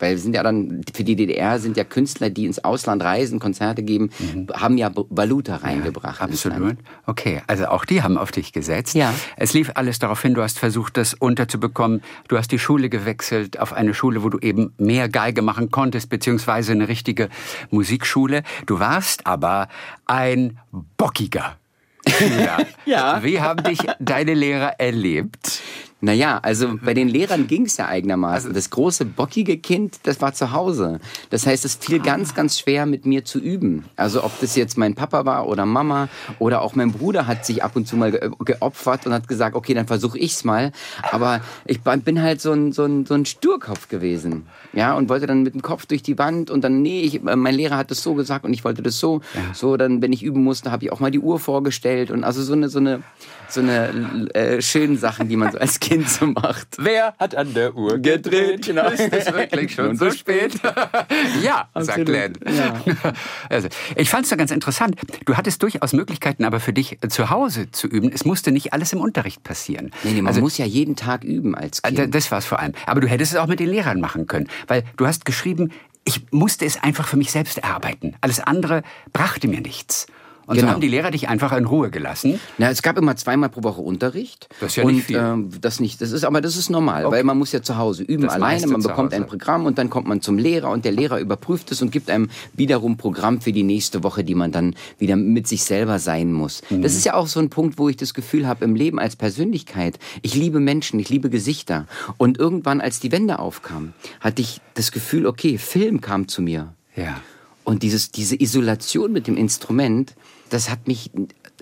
[0.02, 3.40] Weil wir sind ja dann, für die DDR sind ja Künstler, die ins Ausland reisen,
[3.40, 4.48] Konzerte geben, mhm.
[4.54, 6.20] haben ja Valuta reingebracht.
[6.20, 6.78] Ja, absolut.
[7.06, 8.96] Okay, also auch die haben auf dich gesetzt.
[8.96, 9.14] Ja.
[9.38, 12.02] Es lief alles darauf hin, du hast versucht, das unterzubekommen.
[12.28, 16.10] Du hast die Schule gewechselt auf eine Schule, wo du eben mehr Geige machen konntest,
[16.10, 17.30] beziehungsweise eine richtige
[17.70, 18.44] Musikschule.
[18.66, 19.68] Du warst aber
[20.06, 20.60] ein
[20.98, 21.58] bockiger.
[22.86, 23.24] ja.
[23.24, 25.62] Wie haben dich deine Lehrer erlebt?
[26.04, 28.54] Naja, also bei den Lehrern ging es ja eigenermaßen.
[28.54, 31.00] Das große, bockige Kind, das war zu Hause.
[31.30, 33.86] Das heißt, es fiel ganz, ganz schwer mit mir zu üben.
[33.96, 36.10] Also ob das jetzt mein Papa war oder Mama
[36.40, 39.56] oder auch mein Bruder hat sich ab und zu mal ge geopfert und hat gesagt,
[39.56, 40.72] okay, dann versuche ich's mal.
[41.12, 44.48] Aber ich bin halt so ein, so, ein, so ein Sturkopf gewesen.
[44.74, 47.54] Ja, und wollte dann mit dem Kopf durch die Wand und dann, nee, ich, mein
[47.54, 49.22] Lehrer hat das so gesagt und ich wollte das so.
[49.36, 49.54] Ja.
[49.54, 52.42] So, dann, wenn ich üben musste, habe ich auch mal die Uhr vorgestellt und also
[52.42, 53.04] so eine, so eine,
[53.48, 56.78] so eine äh, schönen Sachen, die man so als Kind so macht.
[56.78, 58.66] Wer hat an der Uhr gedreht?
[58.66, 58.88] Genau.
[58.90, 60.54] Ist es wirklich schon so spät?
[61.44, 62.34] ja, sagt Glenn.
[62.46, 62.82] Ja.
[63.50, 64.96] Also, ich fand es ganz interessant.
[65.26, 68.12] Du hattest durchaus Möglichkeiten, aber für dich zu Hause zu üben.
[68.14, 69.92] Es musste nicht alles im Unterricht passieren.
[70.04, 72.16] Nee, nee man also, muss ja jeden Tag üben als äh, Kind.
[72.16, 72.74] Das war es vor allem.
[72.86, 74.48] Aber du hättest es auch mit den Lehrern machen können.
[74.68, 75.72] Weil du hast geschrieben,
[76.06, 78.16] ich musste es einfach für mich selbst erarbeiten.
[78.22, 80.08] Alles andere brachte mir nichts.
[80.52, 80.68] Und genau.
[80.68, 82.38] so haben die Lehrer dich einfach in Ruhe gelassen.
[82.58, 84.50] Na, es gab immer zweimal pro Woche Unterricht.
[84.60, 85.16] Das ist ja nicht und, viel.
[85.16, 87.16] Äh, das nicht, das ist, aber das ist normal, okay.
[87.16, 88.68] weil man muss ja zu Hause üben das alleine.
[88.68, 91.82] Man bekommt ein Programm und dann kommt man zum Lehrer und der Lehrer überprüft es
[91.82, 95.64] und gibt einem wiederum Programm für die nächste Woche, die man dann wieder mit sich
[95.64, 96.64] selber sein muss.
[96.70, 96.82] Mhm.
[96.82, 99.16] Das ist ja auch so ein Punkt, wo ich das Gefühl habe im Leben als
[99.16, 100.00] Persönlichkeit.
[100.22, 101.88] Ich liebe Menschen, ich liebe Gesichter.
[102.18, 106.74] Und irgendwann, als die Wende aufkam, hatte ich das Gefühl, okay, Film kam zu mir.
[106.98, 107.22] Ja.
[107.64, 110.16] Und dieses, diese Isolation mit dem Instrument,
[110.52, 111.12] das hat mich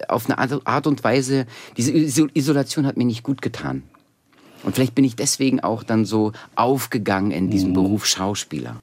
[0.08, 1.46] auf eine Art und Weise,
[1.78, 1.92] diese
[2.34, 3.84] Isolation hat mir nicht gut getan.
[4.64, 7.76] Und vielleicht bin ich deswegen auch dann so aufgegangen in diesem mhm.
[7.76, 8.82] Beruf Schauspieler.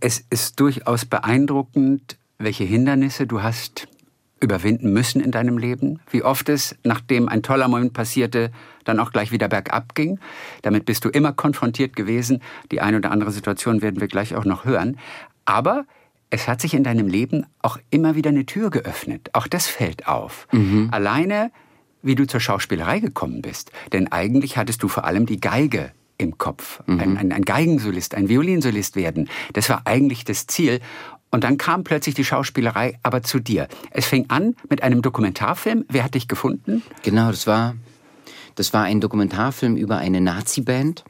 [0.00, 3.88] Es ist durchaus beeindruckend, welche Hindernisse du hast
[4.40, 6.00] überwinden müssen in deinem Leben.
[6.10, 8.50] Wie oft es, nachdem ein toller Moment passierte,
[8.84, 10.18] dann auch gleich wieder bergab ging.
[10.62, 12.42] Damit bist du immer konfrontiert gewesen.
[12.70, 14.98] Die eine oder andere Situation werden wir gleich auch noch hören.
[15.46, 15.86] Aber
[16.34, 19.30] es hat sich in deinem Leben auch immer wieder eine Tür geöffnet.
[19.34, 20.48] Auch das fällt auf.
[20.50, 20.88] Mhm.
[20.90, 21.52] Alleine,
[22.02, 23.70] wie du zur Schauspielerei gekommen bist.
[23.92, 26.82] Denn eigentlich hattest du vor allem die Geige im Kopf.
[26.86, 26.98] Mhm.
[26.98, 29.30] Ein, ein, ein Geigensolist, ein Violinsolist werden.
[29.52, 30.80] Das war eigentlich das Ziel.
[31.30, 33.68] Und dann kam plötzlich die Schauspielerei aber zu dir.
[33.92, 35.84] Es fing an mit einem Dokumentarfilm.
[35.88, 36.82] Wer hat dich gefunden?
[37.04, 37.76] Genau, das war,
[38.56, 41.04] das war ein Dokumentarfilm über eine Nazi-Band,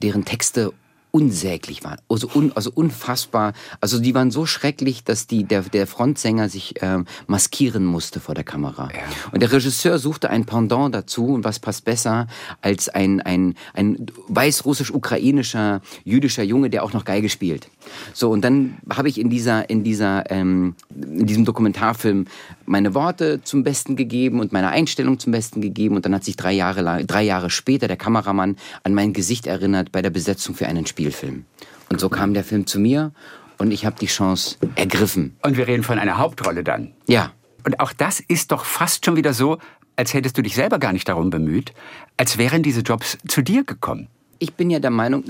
[0.00, 0.72] deren Texte
[1.14, 3.52] unsäglich waren, also, un, also unfassbar.
[3.80, 8.34] Also die waren so schrecklich, dass die, der, der Frontsänger sich ähm, maskieren musste vor
[8.34, 8.88] der Kamera.
[8.92, 8.98] Ja.
[9.30, 12.26] Und der Regisseur suchte ein Pendant dazu und was passt besser
[12.62, 17.68] als ein, ein, ein weißrussisch-ukrainischer jüdischer Junge, der auch noch Geige spielt.
[18.12, 22.26] So, und dann habe ich in dieser, in dieser, ähm, in diesem Dokumentarfilm
[22.66, 26.36] meine Worte zum Besten gegeben und meine Einstellung zum Besten gegeben und dann hat sich
[26.36, 30.54] drei Jahre lang, drei Jahre später der Kameramann an mein Gesicht erinnert bei der Besetzung
[30.54, 31.04] für einen Spiel.
[31.04, 31.44] Spielfilm.
[31.90, 33.12] Und so kam der Film zu mir
[33.58, 35.36] und ich habe die Chance ergriffen.
[35.42, 36.92] Und wir reden von einer Hauptrolle dann.
[37.06, 37.32] Ja.
[37.64, 39.58] Und auch das ist doch fast schon wieder so,
[39.96, 41.72] als hättest du dich selber gar nicht darum bemüht,
[42.16, 44.08] als wären diese Jobs zu dir gekommen.
[44.38, 45.24] Ich bin ja der Meinung,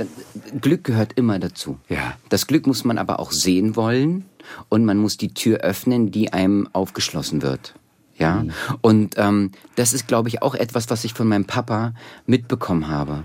[0.61, 1.79] Glück gehört immer dazu.
[1.89, 2.17] Ja.
[2.29, 4.25] Das Glück muss man aber auch sehen wollen
[4.69, 7.75] und man muss die Tür öffnen, die einem aufgeschlossen wird.
[8.17, 8.53] Ja, mhm.
[8.81, 11.95] und ähm, das ist, glaube ich, auch etwas, was ich von meinem Papa
[12.27, 13.25] mitbekommen habe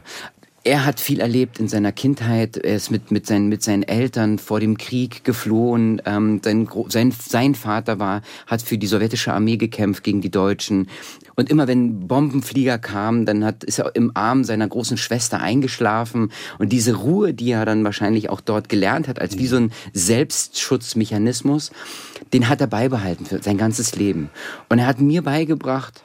[0.64, 2.58] er hat viel erlebt in seiner Kindheit.
[2.58, 6.02] Er ist mit, mit, seinen, mit seinen Eltern vor dem Krieg geflohen.
[6.06, 10.90] Ähm, sein, sein, sein Vater war, hat für die sowjetische Armee gekämpft gegen die Deutschen.
[11.36, 16.32] Und immer wenn Bombenflieger kamen, dann hat, ist er im Arm seiner großen Schwester eingeschlafen.
[16.58, 19.72] Und diese Ruhe, die er dann wahrscheinlich auch dort gelernt hat, als wie so ein
[19.94, 21.72] Selbstschutzmechanismus,
[22.34, 24.30] den hat er beibehalten für sein ganzes Leben.
[24.68, 26.04] Und er hat mir beigebracht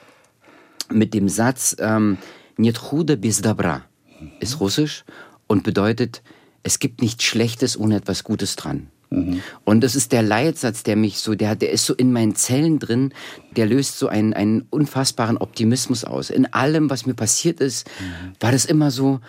[0.93, 2.19] mit dem Satz, ähm,
[2.57, 3.83] Nietrude bis dobra
[4.25, 4.33] mhm.
[4.41, 5.05] ist russisch
[5.47, 6.23] und bedeutet,
[6.63, 8.89] es gibt nichts Schlechtes ohne etwas Gutes dran.
[9.11, 9.43] Mhm.
[9.65, 12.79] Und das ist der Leitsatz, der mich so, der, der ist so in meinen Zellen
[12.79, 13.13] drin,
[13.57, 16.31] der löst so einen, einen unfassbaren Optimismus aus.
[16.31, 18.33] In allem, was mir passiert ist, mhm.
[18.41, 19.21] war das immer so,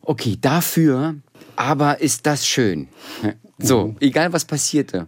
[0.00, 1.16] okay, dafür,
[1.56, 2.88] aber ist das schön.
[3.64, 3.96] So, mhm.
[4.00, 5.06] egal was passierte.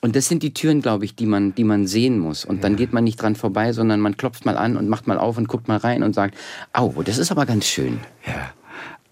[0.00, 2.44] Und das sind die Türen, glaube ich, die man, die man sehen muss.
[2.44, 2.62] Und ja.
[2.62, 5.38] dann geht man nicht dran vorbei, sondern man klopft mal an und macht mal auf
[5.38, 6.36] und guckt mal rein und sagt,
[6.72, 7.98] au, das ist aber ganz schön.
[8.24, 8.52] Ja.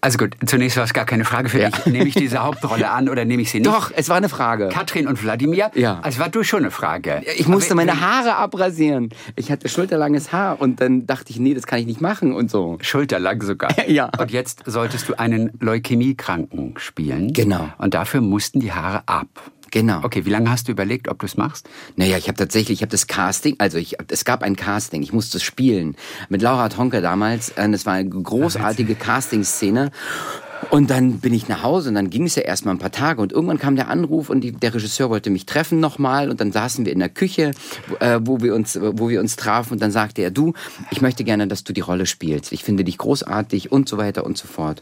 [0.05, 1.71] Also gut, zunächst war es gar keine Frage für ja.
[1.71, 1.87] dich.
[1.87, 3.73] Nehme ich diese Hauptrolle an oder nehme ich sie nicht?
[3.73, 4.69] Doch, es war eine Frage.
[4.69, 5.71] Katrin und Wladimir?
[5.73, 5.99] Ja.
[6.03, 7.23] Also war du schon eine Frage.
[7.37, 9.09] Ich musste Aber, meine Haare abrasieren.
[9.35, 12.51] Ich hatte schulterlanges Haar und dann dachte ich, nee, das kann ich nicht machen und
[12.51, 12.77] so.
[12.81, 13.71] Schulterlang sogar.
[13.89, 14.11] ja.
[14.19, 17.33] Und jetzt solltest du einen Leukämiekranken spielen.
[17.33, 17.69] Genau.
[17.79, 19.27] Und dafür mussten die Haare ab.
[19.71, 20.01] Genau.
[20.03, 21.69] Okay, wie lange hast du überlegt, ob du es machst?
[21.95, 25.13] Naja, ich habe tatsächlich, ich habe das Casting, also ich, es gab ein Casting, ich
[25.13, 25.95] musste es spielen
[26.29, 27.49] mit Laura Tonke damals.
[27.49, 29.91] Äh, das war eine großartige Casting-Szene.
[30.69, 33.21] Und dann bin ich nach Hause und dann ging es ja erstmal ein paar Tage
[33.21, 36.51] und irgendwann kam der Anruf und die, der Regisseur wollte mich treffen nochmal und dann
[36.51, 37.51] saßen wir in der Küche,
[37.99, 40.53] äh, wo, wir uns, wo wir uns trafen und dann sagte er, du,
[40.91, 42.51] ich möchte gerne, dass du die Rolle spielst.
[42.51, 44.81] Ich finde dich großartig und so weiter und so fort.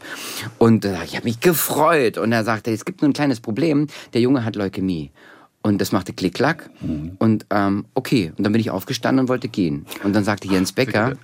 [0.58, 3.86] Und äh, ich habe mich gefreut und er sagte, es gibt nur ein kleines Problem,
[4.14, 5.10] der Junge hat Leukämie.
[5.66, 6.68] Und das machte Klick-Klack.
[6.82, 7.12] Mhm.
[7.18, 9.86] Und ähm, okay, und dann bin ich aufgestanden und wollte gehen.
[10.02, 11.16] Und dann sagte Jens Becker,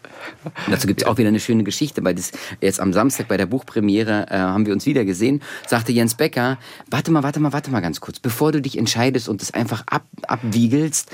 [0.70, 3.44] dazu gibt es auch wieder eine schöne Geschichte, weil das jetzt am Samstag bei der
[3.44, 6.56] Buchpremiere äh, haben wir uns wieder gesehen, sagte Jens Becker,
[6.90, 9.82] warte mal, warte mal, warte mal ganz kurz, bevor du dich entscheidest und das einfach
[9.86, 11.10] ab, abwiegelst,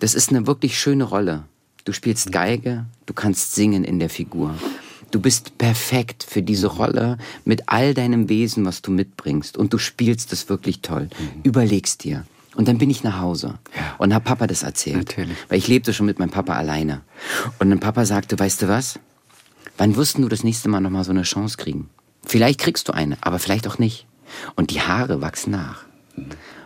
[0.00, 1.44] das ist eine wirklich schöne Rolle.
[1.84, 4.56] Du spielst Geige, du kannst singen in der Figur.
[5.12, 9.56] Du bist perfekt für diese Rolle mit all deinem Wesen, was du mitbringst.
[9.56, 11.08] Und du spielst es wirklich toll.
[11.18, 11.42] Mhm.
[11.44, 12.24] Überlegst dir.
[12.54, 13.94] Und dann bin ich nach Hause ja.
[13.98, 15.08] und habe Papa das erzählt.
[15.08, 15.36] Natürlich.
[15.48, 17.02] Weil ich lebte schon mit meinem Papa alleine.
[17.58, 18.98] Und dann Papa sagte, weißt du was?
[19.76, 21.88] Wann wirst du das nächste Mal nochmal so eine Chance kriegen?
[22.24, 24.06] Vielleicht kriegst du eine, aber vielleicht auch nicht.
[24.56, 25.84] Und die Haare wachsen nach.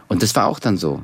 [0.09, 1.03] Und das war auch dann so.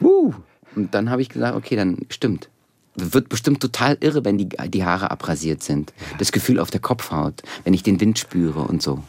[0.00, 0.32] Uh.
[0.74, 2.48] Und dann habe ich gesagt, okay, dann stimmt.
[2.94, 5.92] Wird bestimmt total irre, wenn die, die Haare abrasiert sind.
[6.18, 9.02] Das Gefühl auf der Kopfhaut, wenn ich den Wind spüre und so.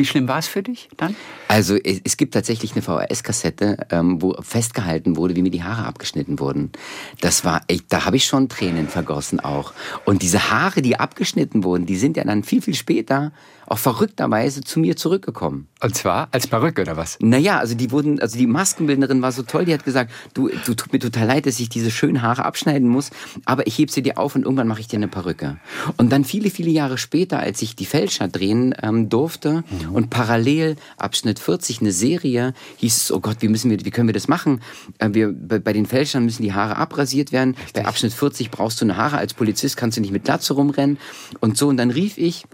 [0.00, 1.14] Wie schlimm war es für dich dann?
[1.46, 6.38] Also es, gibt tatsächlich eine VHS-Kassette, ähm, wo festgehalten wurde, wie mir die Haare abgeschnitten
[6.38, 6.72] wurden.
[7.20, 9.74] Das war echt, da habe ich schon Tränen vergossen auch.
[10.06, 13.32] Und diese Haare, die abgeschnitten wurden, die sind ja dann viel, viel später
[13.70, 15.68] auch verrückterweise zu mir zurückgekommen.
[15.80, 17.16] Und zwar als Perücke oder was?
[17.20, 20.74] Naja, also die wurden, also die Maskenbildnerin war so toll, die hat gesagt, du, du
[20.74, 23.10] tut mir total leid, dass ich diese schönen Haare abschneiden muss,
[23.44, 25.58] aber ich heb sie dir auf und irgendwann mache ich dir eine Perücke.
[25.96, 29.94] Und dann viele, viele Jahre später, als ich die Fälscher drehen ähm, durfte mhm.
[29.94, 34.08] und parallel Abschnitt 40 eine Serie, hieß es, oh Gott, wie müssen wir, wie können
[34.08, 34.62] wir das machen?
[34.98, 37.54] Äh, wir, bei, den Fälschern müssen die Haare abrasiert werden.
[37.54, 37.74] Richtig.
[37.74, 39.18] Bei Abschnitt 40 brauchst du eine Haare.
[39.18, 40.98] Als Polizist kannst du nicht mit Glatze rumrennen.
[41.38, 42.46] Und so, und dann rief ich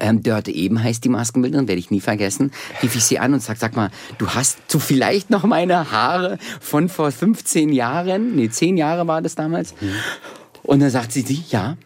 [0.00, 3.42] ähm, Dörte eben heißt die Maskenbildnerin, werde ich nie vergessen, rief ich sie an und
[3.42, 8.36] sag, sag mal, du hast du vielleicht noch meine Haare von vor 15 Jahren?
[8.36, 9.74] Nee, 10 Jahre war das damals.
[9.80, 9.92] Mhm.
[10.62, 11.76] Und dann sagt sie, sie, ja.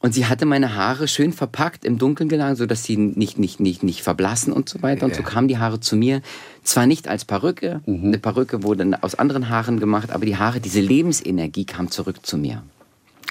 [0.00, 3.60] Und sie hatte meine Haare schön verpackt, im Dunkeln geladen, so dass sie nicht, nicht,
[3.60, 5.06] nicht, nicht verblassen und so weiter.
[5.06, 6.22] Und so kamen die Haare zu mir.
[6.62, 8.08] Zwar nicht als Perücke, mhm.
[8.08, 12.36] eine Perücke wurde aus anderen Haaren gemacht, aber die Haare, diese Lebensenergie kam zurück zu
[12.36, 12.62] mir.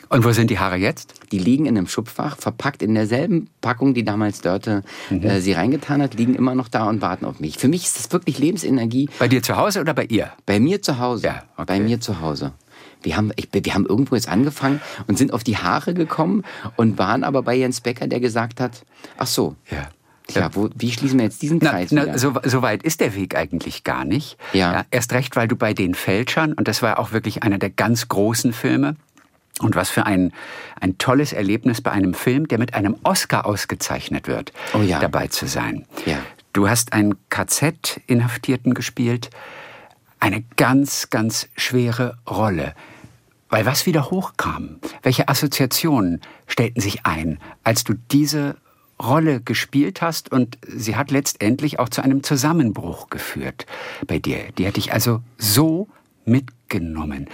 [0.09, 1.13] Und wo sind die Haare jetzt?
[1.31, 5.23] Die liegen in einem Schubfach, verpackt in derselben Packung, die damals Dörte mhm.
[5.23, 7.57] äh, sie reingetan hat, liegen immer noch da und warten auf mich.
[7.57, 9.09] Für mich ist das wirklich Lebensenergie.
[9.19, 10.31] Bei dir zu Hause oder bei ihr?
[10.45, 11.27] Bei mir zu Hause.
[11.27, 11.65] Ja, okay.
[11.65, 12.53] Bei mir zu Hause.
[13.01, 16.43] Wir haben, ich, wir haben irgendwo jetzt angefangen und sind auf die Haare gekommen
[16.75, 18.83] und waren aber bei Jens Becker, der gesagt hat,
[19.17, 19.55] ach so.
[19.69, 19.89] Ja.
[20.33, 21.91] Ja, wo, wie schließen wir jetzt diesen Kreis?
[21.91, 24.37] Na, na, so, so, weit ist der Weg eigentlich gar nicht.
[24.53, 24.73] Ja.
[24.73, 24.85] ja.
[24.89, 28.07] Erst recht, weil du bei den Fälschern, und das war auch wirklich einer der ganz
[28.07, 28.95] großen Filme,
[29.61, 30.33] und was für ein,
[30.79, 34.99] ein tolles Erlebnis bei einem Film, der mit einem Oscar ausgezeichnet wird, oh ja.
[34.99, 35.85] dabei zu sein.
[36.05, 36.19] Ja.
[36.53, 39.29] Du hast einen KZ-Inhaftierten gespielt.
[40.19, 42.73] Eine ganz, ganz schwere Rolle.
[43.49, 44.79] Weil was wieder hochkam?
[45.03, 48.55] Welche Assoziationen stellten sich ein, als du diese
[49.01, 53.65] Rolle gespielt hast und sie hat letztendlich auch zu einem Zusammenbruch geführt
[54.07, 54.51] bei dir.
[54.57, 55.89] Die hat dich also so
[56.25, 57.27] mitgenommen.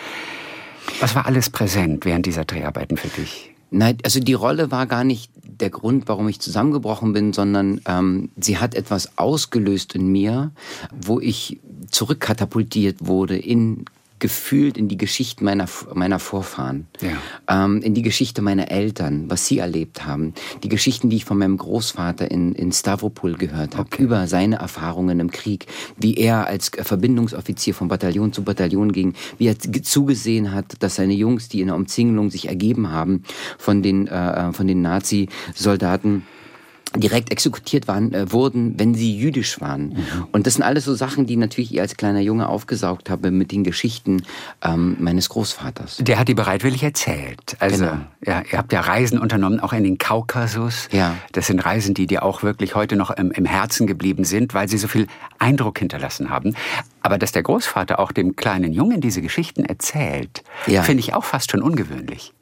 [0.99, 3.53] Was war alles präsent während dieser Dreharbeiten für dich?
[3.71, 8.29] Nein, also die Rolle war gar nicht der Grund, warum ich zusammengebrochen bin, sondern ähm,
[8.35, 10.51] sie hat etwas ausgelöst in mir,
[10.91, 13.85] wo ich zurückkatapultiert wurde in
[14.21, 17.65] gefühlt in die Geschichten meiner, meiner Vorfahren, ja.
[17.65, 21.38] ähm, in die Geschichte meiner Eltern, was sie erlebt haben, die Geschichten, die ich von
[21.38, 24.03] meinem Großvater in, in Stavropol gehört habe, okay.
[24.03, 25.65] über seine Erfahrungen im Krieg,
[25.97, 31.13] wie er als Verbindungsoffizier von Bataillon zu Bataillon ging, wie er zugesehen hat, dass seine
[31.13, 33.23] Jungs, die in der Umzingelung sich ergeben haben
[33.57, 36.23] von den, äh, von den Nazi-Soldaten,
[36.95, 39.89] direkt exekutiert waren, äh, wurden, wenn sie jüdisch waren.
[39.89, 40.27] Mhm.
[40.32, 43.51] Und das sind alles so Sachen, die natürlich ich als kleiner Junge aufgesaugt habe mit
[43.51, 44.23] den Geschichten
[44.62, 45.97] ähm, meines Großvaters.
[46.01, 47.56] Der hat die bereitwillig erzählt.
[47.60, 47.97] Also genau.
[48.25, 50.89] ja, ihr habt ja Reisen unternommen, auch in den Kaukasus.
[50.91, 51.15] Ja.
[51.32, 54.67] Das sind Reisen, die dir auch wirklich heute noch im, im Herzen geblieben sind, weil
[54.67, 55.08] sie so viel
[55.39, 56.56] Eindruck hinterlassen haben.
[57.01, 60.84] Aber dass der Großvater auch dem kleinen Jungen diese Geschichten erzählt, ja.
[60.84, 62.34] finde ich auch fast schon ungewöhnlich.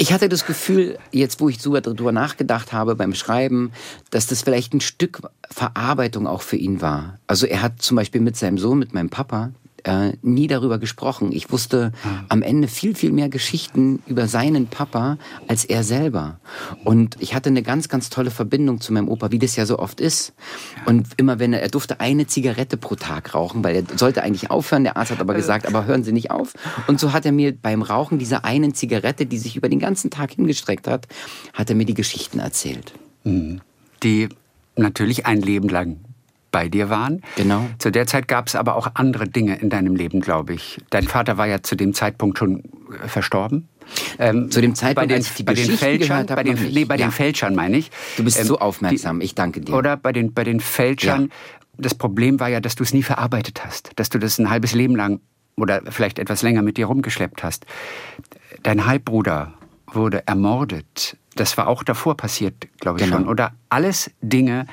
[0.00, 3.72] Ich hatte das Gefühl, jetzt wo ich darüber nachgedacht habe beim Schreiben,
[4.10, 7.18] dass das vielleicht ein Stück Verarbeitung auch für ihn war.
[7.26, 9.50] Also er hat zum Beispiel mit seinem Sohn, mit meinem Papa,
[9.88, 11.32] äh, nie darüber gesprochen.
[11.32, 12.10] Ich wusste mhm.
[12.28, 15.16] am Ende viel, viel mehr Geschichten über seinen Papa
[15.48, 16.40] als er selber.
[16.84, 19.78] Und ich hatte eine ganz, ganz tolle Verbindung zu meinem Opa, wie das ja so
[19.78, 20.34] oft ist.
[20.84, 24.50] Und immer wenn er, er durfte eine Zigarette pro Tag rauchen, weil er sollte eigentlich
[24.50, 24.84] aufhören.
[24.84, 26.52] Der Arzt hat aber gesagt, aber hören Sie nicht auf.
[26.86, 30.10] Und so hat er mir beim Rauchen dieser einen Zigarette, die sich über den ganzen
[30.10, 31.08] Tag hingestreckt hat,
[31.54, 32.92] hat er mir die Geschichten erzählt.
[33.24, 33.62] Mhm.
[34.02, 34.28] Die
[34.76, 35.96] natürlich ein Leben lang
[36.50, 37.22] bei dir waren.
[37.36, 37.66] Genau.
[37.78, 40.78] Zu der Zeit gab es aber auch andere Dinge in deinem Leben, glaube ich.
[40.90, 42.64] Dein Vater war ja zu dem Zeitpunkt schon
[43.04, 43.68] äh, verstorben.
[44.18, 46.54] Ähm, zu dem Zeitpunkt, bei den, als ich die bei den Fälschern, gehört habe, bei
[46.54, 47.06] den, nee, bei Ja.
[47.06, 47.90] den Fälschern meine ich.
[48.16, 49.74] Du bist Ähm, so aufmerksam, die- ich danke dir.
[49.74, 51.22] Oder bei den, bei den Fälschern.
[51.22, 51.28] Ja.
[51.78, 53.92] Das Problem war ja, dass du es nie verarbeitet hast.
[53.96, 55.20] Dass du das ein halbes Leben lang
[55.56, 57.66] oder vielleicht etwas länger mit dir rumgeschleppt hast.
[58.62, 59.54] Dein Halbbruder
[59.86, 61.16] wurde ermordet.
[61.36, 63.18] Das war auch davor passiert, glaube ich Genau.
[63.18, 63.28] schon.
[63.28, 64.66] Oder alles Dinge,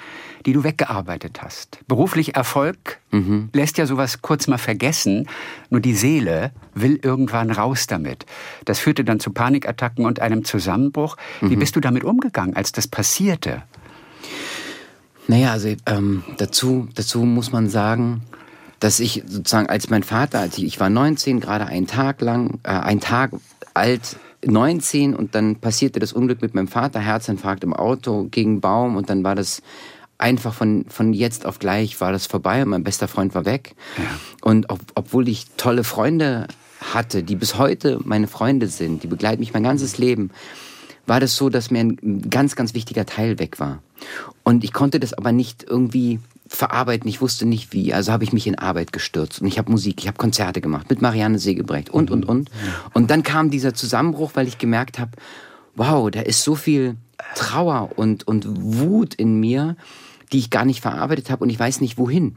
[0.45, 1.79] die du weggearbeitet hast.
[1.87, 3.49] Beruflich Erfolg Mhm.
[3.53, 5.27] lässt ja sowas kurz mal vergessen.
[5.69, 8.25] Nur die Seele will irgendwann raus damit.
[8.65, 11.15] Das führte dann zu Panikattacken und einem Zusammenbruch.
[11.41, 11.49] Mhm.
[11.49, 13.63] Wie bist du damit umgegangen, als das passierte?
[15.27, 18.21] Naja, also ähm, dazu, dazu muss man sagen,
[18.79, 22.59] dass ich sozusagen als mein Vater, als ich, ich war 19, gerade einen Tag lang,
[22.63, 23.31] äh, einen Tag
[23.73, 28.95] alt, 19 und dann passierte das Unglück mit meinem Vater, Herzinfarkt im Auto gegen Baum
[28.95, 29.63] und dann war das
[30.17, 33.75] einfach von, von jetzt auf gleich war das vorbei und mein bester Freund war weg.
[34.41, 36.47] Und ob, obwohl ich tolle Freunde
[36.93, 40.31] hatte, die bis heute meine Freunde sind, die begleiten mich mein ganzes Leben,
[41.07, 43.81] war das so, dass mir ein ganz, ganz wichtiger Teil weg war.
[44.43, 47.93] Und ich konnte das aber nicht irgendwie verarbeiten, ich wusste nicht wie.
[47.93, 50.89] Also habe ich mich in Arbeit gestürzt und ich habe Musik, ich habe Konzerte gemacht
[50.89, 52.49] mit Marianne Segebrecht und, und, und.
[52.93, 55.11] Und dann kam dieser Zusammenbruch, weil ich gemerkt habe,
[55.75, 56.95] wow, da ist so viel
[57.35, 59.75] Trauer und, und Wut in mir,
[60.35, 62.35] die ich gar nicht verarbeitet habe und ich weiß nicht wohin.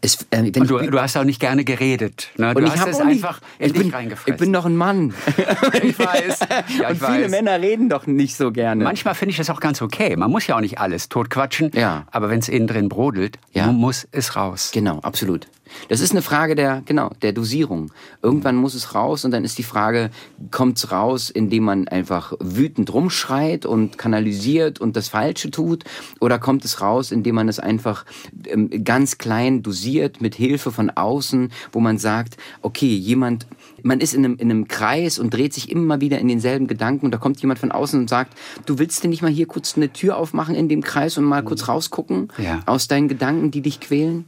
[0.00, 2.28] Es, äh, du, ich, du hast auch nicht gerne geredet.
[2.36, 2.54] Ne?
[2.54, 3.92] Du und ich hast es nicht, einfach in ich bin,
[4.26, 5.14] ich bin doch ein Mann.
[5.82, 6.38] ich weiß.
[6.78, 7.30] Ja, und ich viele weiß.
[7.30, 8.84] Männer reden doch nicht so gerne.
[8.84, 10.16] Manchmal finde ich das auch ganz okay.
[10.16, 11.70] Man muss ja auch nicht alles totquatschen.
[11.74, 12.06] Ja.
[12.10, 13.66] Aber wenn es innen drin brodelt, Ja.
[13.66, 14.70] mu- muss es raus.
[14.72, 15.46] Genau, absolut.
[15.90, 17.92] Das ist eine Frage der, genau, der Dosierung.
[18.22, 20.10] Irgendwann muss es raus und dann ist die Frage,
[20.50, 25.84] kommt es raus, indem man einfach wütend rumschreit und kanalisiert und das Falsche tut?
[26.20, 28.06] Oder kommt es raus, indem man es einfach
[28.46, 29.87] ähm, ganz klein dosiert
[30.20, 33.46] mit Hilfe von außen, wo man sagt, okay, jemand,
[33.82, 37.06] man ist in einem, in einem Kreis und dreht sich immer wieder in denselben Gedanken
[37.06, 39.76] und da kommt jemand von außen und sagt, du willst denn nicht mal hier kurz
[39.76, 42.60] eine Tür aufmachen in dem Kreis und mal kurz rausgucken Ja.
[42.66, 44.24] aus deinen Gedanken, die dich quälen?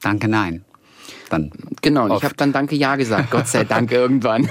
[0.00, 0.64] Danke, nein.
[1.30, 2.24] Dann Genau, und ich Oft.
[2.24, 4.48] habe dann Danke Ja gesagt, Gott sei Dank irgendwann.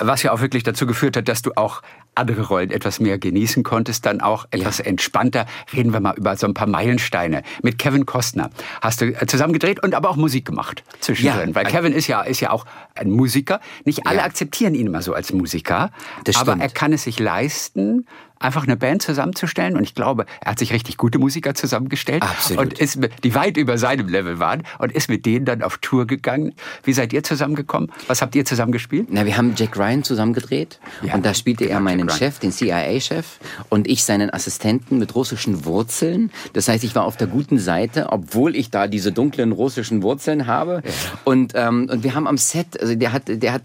[0.00, 1.82] was ja auch wirklich dazu geführt hat, dass du auch
[2.14, 5.46] andere Rollen etwas mehr genießen konntest, dann auch etwas entspannter.
[5.72, 7.42] Reden wir mal über so ein paar Meilensteine.
[7.62, 11.50] Mit Kevin Costner hast du äh, zusammen gedreht und aber auch Musik gemacht zwischendrin.
[11.50, 11.54] Ja.
[11.54, 13.60] Weil Kevin ist ja, ist ja auch ein Musiker.
[13.84, 14.24] Nicht alle Ja.
[14.24, 15.90] akzeptieren ihn immer so als Musiker.
[16.24, 16.62] Das aber stimmt.
[16.62, 18.06] er kann es sich leisten,
[18.42, 19.76] einfach eine Band zusammenzustellen.
[19.76, 22.22] Und ich glaube, er hat sich richtig gute Musiker zusammengestellt.
[22.22, 22.64] Absolut.
[22.64, 24.62] Und ist, die weit über seinem Level waren.
[24.78, 26.54] Und ist mit denen dann auf Tour gegangen.
[26.84, 27.90] Wie seid ihr zusammengekommen?
[28.06, 29.08] Was habt ihr zusammen gespielt?
[29.10, 32.10] Na, wir haben Jack Ryan zusammen gedreht Ja, und da spielte er genau, meinen Jack
[32.10, 32.18] Ryan.
[32.18, 33.26] Chef, den CIA-Chef
[33.68, 36.30] und ich seinen Assistenten mit russischen Wurzeln.
[36.52, 40.46] Das heißt, ich war auf der guten Seite, obwohl ich da diese dunklen russischen Wurzeln
[40.46, 40.82] habe.
[41.24, 43.64] Und, ähm, und wir haben am Set, also der hat, der hat,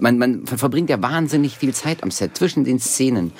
[0.00, 3.32] man, man verbringt ja wahnsinnig viel Zeit am Set zwischen den Szenen.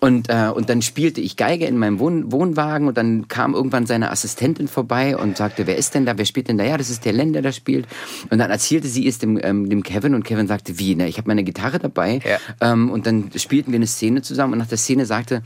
[0.00, 3.86] Und, äh, und dann spielte ich Geige in meinem Wohn Wohnwagen und dann kam irgendwann
[3.86, 6.64] seine Assistentin vorbei und sagte, wer ist denn da, wer spielt denn da?
[6.64, 7.86] Ja, das ist der Len, der da spielt.
[8.30, 11.18] Und dann erzählte sie es dem, ähm, dem Kevin und Kevin sagte, wie, ne, ich
[11.18, 12.20] habe meine Gitarre dabei.
[12.24, 12.38] Ja.
[12.60, 15.42] Ähm, und dann spielten wir eine Szene zusammen und nach der Szene sagte,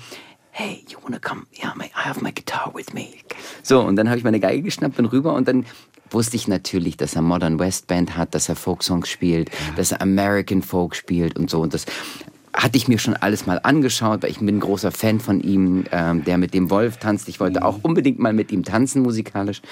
[0.51, 1.47] hey, you wanna come?
[1.59, 3.09] Yeah, my, I have my guitar with me.
[3.63, 5.65] So, und dann habe ich meine Geige geschnappt, bin rüber und dann
[6.11, 10.03] wusste ich natürlich, dass er Modern West Band hat, dass er Folksongs spielt, dass er
[10.03, 11.61] American Folk spielt und so.
[11.61, 11.87] Und das
[12.55, 15.85] hatte ich mir schon alles mal angeschaut, weil ich bin ein großer Fan von ihm,
[15.91, 17.29] ähm, der mit dem Wolf tanzt.
[17.29, 19.63] Ich wollte auch unbedingt mal mit ihm tanzen musikalisch.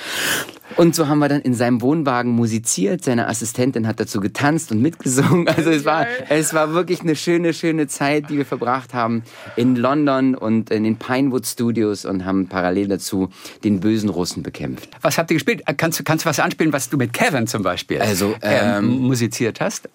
[0.77, 3.05] Und so haben wir dann in seinem Wohnwagen musiziert.
[3.05, 5.49] Seine Assistentin hat dazu getanzt und mitgesungen.
[5.61, 9.25] Also es war, es war wirklich eine schöne, schöne Zeit, die wir verbracht haben
[9.57, 13.29] in London und in den Pinewood Studios und haben parallel dazu
[13.62, 14.88] den bösen Russen bekämpft.
[15.03, 15.62] Was habt ihr gespielt?
[15.77, 18.99] Kannst du kannst du was anspielen, was du mit Kevin zum Beispiel Also, ähm, ähm,
[19.01, 19.88] musiziert hast?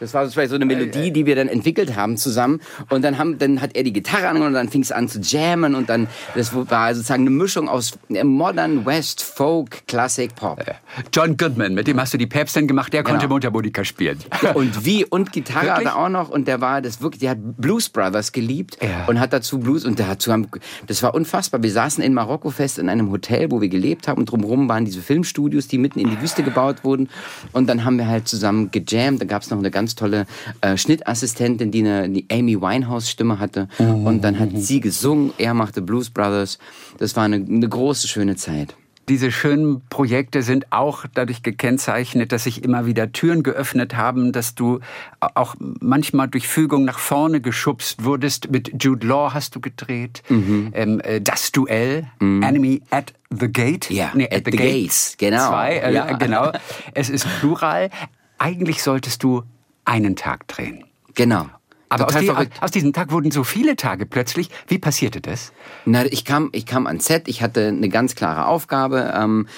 [0.00, 2.60] Das war so eine Melodie, die wir dann entwickelt haben zusammen.
[2.88, 5.20] Und dann, haben, dann hat er die Gitarre an und dann fing es an zu
[5.20, 5.74] jammen.
[5.74, 10.64] Und dann, das war sozusagen eine Mischung aus Modern West, Folk, Classic, Pop.
[11.12, 13.34] John Goodman, mit dem hast du die Päpstin gemacht, der konnte Genau.
[13.34, 14.18] Mundharmonika spielen.
[14.54, 15.86] Und wie und Gitarre Wirklich?
[15.88, 19.04] hat er auch noch und der war das wirklich, der hat Blues Brothers geliebt Ja.
[19.06, 20.48] und hat dazu Blues und dazu haben,
[20.86, 21.62] das war unfassbar.
[21.62, 24.84] Wir saßen in Marokko fest in einem Hotel, wo wir gelebt haben und drumherum waren
[24.84, 27.08] diese Filmstudios, die mitten in die Wüste gebaut wurden
[27.52, 29.20] und dann haben wir halt zusammen gejammt.
[29.20, 30.26] Da gab es noch eine ganz tolle
[30.60, 33.68] äh, Schnittassistentin, die eine die Amy Winehouse-Stimme hatte.
[33.78, 34.06] Mhm.
[34.06, 36.58] Und dann hat sie gesungen, er machte Blues Brothers.
[36.98, 38.74] Das war eine, eine große, schöne Zeit.
[39.08, 44.54] Diese schönen Projekte sind auch dadurch gekennzeichnet, dass sich immer wieder Türen geöffnet haben, dass
[44.54, 44.78] du
[45.18, 48.52] auch manchmal durch Fügung nach vorne geschubst wurdest.
[48.52, 50.22] Mit Jude Law hast du gedreht.
[50.28, 50.70] Mhm.
[50.74, 53.90] Ähm, äh, das Duell, Enemy at the Gate.
[53.90, 55.48] Ja, at the Gates, genau.
[55.48, 56.12] Zwei, äh, Ja.
[56.16, 56.52] genau.
[56.94, 57.90] Es ist plural.
[58.38, 59.42] Eigentlich solltest du
[59.90, 60.84] einen Tag drehen.
[61.14, 61.46] Genau.
[61.88, 64.48] Aber aus, die, aus diesem Tag wurden so viele Tage plötzlich.
[64.68, 65.52] Wie passierte das?
[65.84, 69.12] Na, ich kam, ich kam ans Set, ich hatte eine ganz klare Aufgabe.
[69.12, 69.48] Ähm,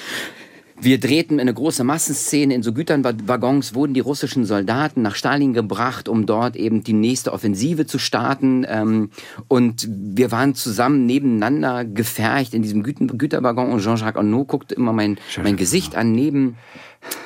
[0.81, 6.09] wir drehten eine große Massenszene in so Güterwaggons, wurden die russischen Soldaten nach Stalin gebracht,
[6.09, 8.65] um dort eben die nächste Offensive zu starten.
[8.67, 9.11] Ähm,
[9.47, 15.19] und wir waren zusammen nebeneinander gefercht in diesem Güterwaggon und Jean-Jacques Arnaud guckte immer mein,
[15.43, 16.57] mein Gesicht an neben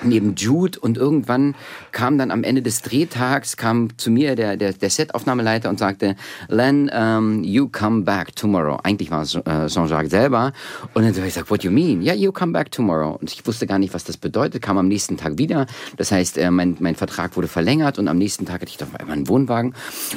[0.03, 1.55] neben Jude und irgendwann
[1.93, 6.17] kam dann am Ende des Drehtags kam zu mir der der, der Setaufnahmeleiter und sagte
[6.49, 8.79] Len um, you come back tomorrow.
[8.83, 10.53] Eigentlich war es äh, Jean-Jacques selber.
[10.95, 12.03] Und dann habe ich gesagt what you mean?
[12.03, 13.17] Ja yeah, you come back tomorrow.
[13.21, 14.63] Und ich wusste gar nicht was das bedeutet.
[14.63, 15.67] Kam am nächsten Tag wieder.
[15.97, 18.95] Das heißt äh, mein mein Vertrag wurde verlängert und am nächsten Tag hatte ich auf
[18.95, 19.75] einmal einen Wohnwagen.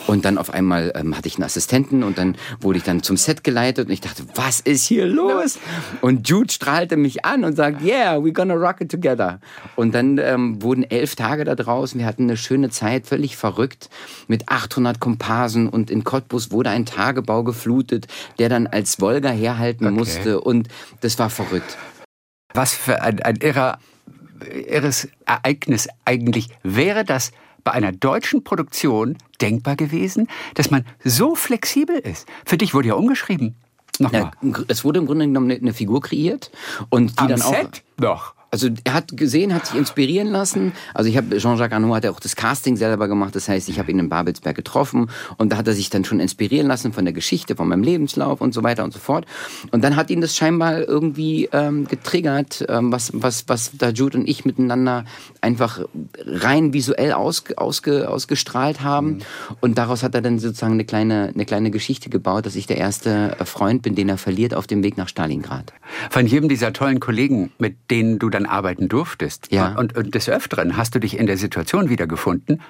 [0.08, 3.18] Und dann auf einmal ähm, hatte ich einen Assistenten und dann wurde ich dann zum
[3.18, 5.60] Set geleitet und ich dachte was ist hier los?
[6.02, 9.40] Und Jude strahlte mich an und sagt yeah we're gonna rock it together
[9.76, 12.00] und dann ähm, wurden elf Tage da draußen.
[12.00, 13.90] Wir hatten eine schöne Zeit, völlig verrückt,
[14.28, 15.70] mit 800 Komparsen.
[15.70, 18.08] Und in Cottbus wurde ein Tagebau geflutet,
[18.40, 19.96] der dann als Wolga herhalten Okay.
[19.96, 20.42] musste.
[20.42, 20.68] Und
[21.02, 21.78] das war verrückt.
[22.54, 23.80] Was für ein, ein irrer,
[24.68, 27.32] irres Ereignis eigentlich wäre das
[27.64, 32.28] bei einer deutschen Produktion denkbar gewesen, dass man so flexibel ist.
[32.46, 33.56] Für dich wurde ja umgeschrieben.
[34.00, 34.32] Nochmal.
[34.42, 36.52] Ja, es wurde im Grunde genommen eine, Figur kreiert
[36.90, 37.54] und die Am dann auch.
[37.54, 38.34] Set noch.
[38.52, 40.74] Also er hat gesehen, hat sich inspirieren lassen.
[40.94, 43.36] Also ich habe Jean-Jacques Arnaud hat ja auch das Casting selber gemacht.
[43.36, 46.20] Das heißt, ich habe ihn in Babelsberg getroffen und da hat er sich dann schon
[46.20, 49.26] inspirieren lassen von der Geschichte, von meinem Lebenslauf und so weiter und so fort.
[49.72, 54.18] Und dann hat ihn das scheinbar irgendwie ähm, getriggert, ähm, was was was da Jude
[54.18, 55.06] und ich miteinander
[55.42, 55.82] einfach
[56.26, 59.20] rein visuell ausge, ausge, ausgestrahlt haben.
[59.62, 62.78] Und daraus hat er dann sozusagen eine kleine eine kleine Geschichte gebaut, dass ich der
[62.78, 65.74] erste Freund bin, den er verliert auf dem Weg nach Stalingrad.
[66.10, 69.52] Von jedem dieser tollen Kollegen, mit denen du dann arbeiten durftest.
[69.52, 69.78] Ja.
[69.78, 72.62] Und, und des Öfteren hast du dich in der Situation wiedergefunden.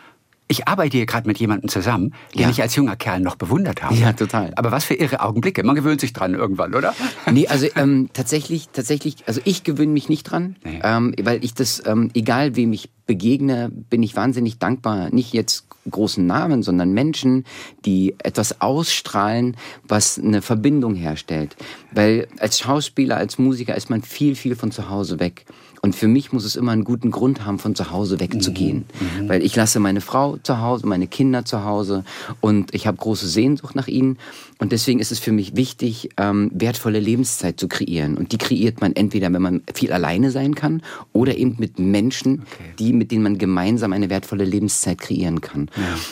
[0.51, 2.49] Ich arbeite hier gerade mit jemandem zusammen, den Ja.
[2.49, 3.93] ich als junger Kerl noch bewundert habe.
[3.93, 4.51] Ja, total.
[4.55, 5.63] Aber was für irre Augenblicke.
[5.63, 6.95] Man gewöhnt sich dran irgendwann, oder?
[7.31, 10.79] Nee, also ähm, tatsächlich, tatsächlich, also ich gewöhne mich nicht dran, Nee.
[10.83, 15.09] ähm, weil ich das, ähm, egal wem ich begegne, bin ich wahnsinnig dankbar.
[15.11, 17.45] Nicht jetzt großen Namen, sondern Menschen,
[17.85, 19.55] die etwas ausstrahlen,
[19.87, 21.55] was eine Verbindung herstellt.
[21.91, 25.45] Weil als Schauspieler, als Musiker ist man viel, viel von zu Hause weg.
[25.81, 28.85] Und für mich muss es immer einen guten Grund haben, von zu Hause wegzugehen.
[29.27, 32.03] Weil ich lasse meine Frau zu Hause, meine Kinder zu Hause
[32.41, 34.17] und ich habe große Sehnsucht nach ihnen.
[34.57, 38.17] Und deswegen ist es für mich wichtig, ähm, wertvolle Lebenszeit zu kreieren.
[38.17, 40.81] Und die kreiert man entweder, wenn man viel alleine sein kann
[41.13, 42.43] oder eben mit Menschen,
[42.77, 45.69] die, mit denen man gemeinsam eine wertvolle Lebenszeit kreieren kann.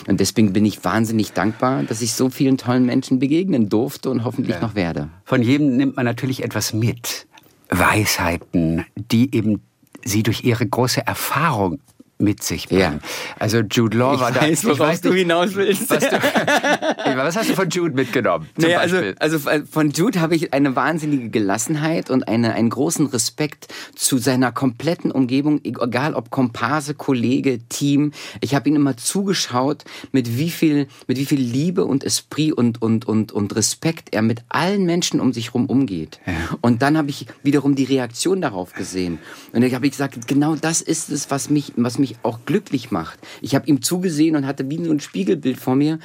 [0.08, 4.24] Und deswegen bin ich wahnsinnig dankbar, dass ich so vielen tollen Menschen begegnen durfte und
[4.24, 5.10] hoffentlich noch werde.
[5.26, 7.28] Von jedem nimmt man natürlich etwas mit.
[7.70, 9.62] Weisheiten, die eben
[10.04, 11.80] sie durch ihre große Erfahrung
[12.20, 12.80] mit sich bringen.
[13.02, 13.10] Ja.
[13.38, 14.42] Also Jude Law Ich war da.
[14.42, 15.90] weiß, worauf du nicht, hinaus willst.
[15.90, 16.16] Was, du,
[17.18, 18.50] was hast du von Jude mitgenommen?
[18.58, 19.40] Naja, also, also
[19.70, 25.12] von Jude habe ich eine wahnsinnige Gelassenheit und eine, einen großen Respekt zu seiner kompletten
[25.12, 28.12] Umgebung, egal ob Komparse, Kollege, Team.
[28.42, 32.82] Ich habe ihn immer zugeschaut, mit wie viel, mit wie viel Liebe und Esprit und,
[32.82, 36.20] und, und, und Respekt er mit allen Menschen um sich herum umgeht.
[36.62, 39.20] Und dann habe ich wiederum die Reaktion darauf gesehen.
[39.54, 42.92] Und dann habe ich gesagt, genau das ist es, was mich, was mich auch glücklich
[42.92, 43.20] macht.
[43.42, 46.00] Ich habe ihm zugesehen und hatte wie so ein Spiegelbild vor mir,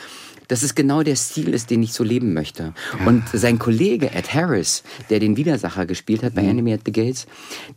[0.49, 2.75] dass es genau der Stil ist, den ich so leben möchte.
[3.07, 7.27] Und sein Kollege Ed Harris, der den Widersacher gespielt hat bei Enemy at the Gates,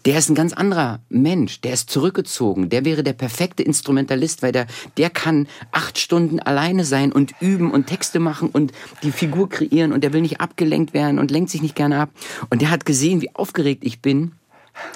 [0.05, 1.61] der ist ein ganz anderer Mensch.
[1.61, 2.69] Der ist zurückgezogen.
[2.69, 4.67] Der wäre der perfekte Instrumentalist, weil der,
[4.97, 8.73] der kann acht Stunden alleine sein und üben und Texte machen und
[9.03, 12.09] die Figur kreieren und der will nicht abgelenkt werden und lenkt sich nicht gerne ab.
[12.49, 14.33] Und der hat gesehen, wie aufgeregt ich bin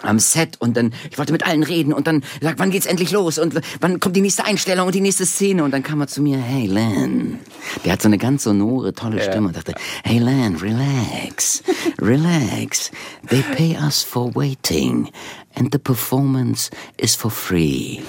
[0.02, 3.12] am Set und dann, ich wollte mit allen reden und dann sagt, wann geht's endlich
[3.12, 5.64] los und wann kommt die nächste Einstellung und die nächste Szene?
[5.64, 7.40] Und dann kam er zu mir, hey Len,
[7.86, 9.74] der hat so eine ganz sonore, tolle Stimme und dachte,
[10.04, 11.64] hey Len, relax,
[12.02, 12.92] relax,
[13.28, 15.10] they pay us for waiting
[15.56, 18.02] and the performance is for free.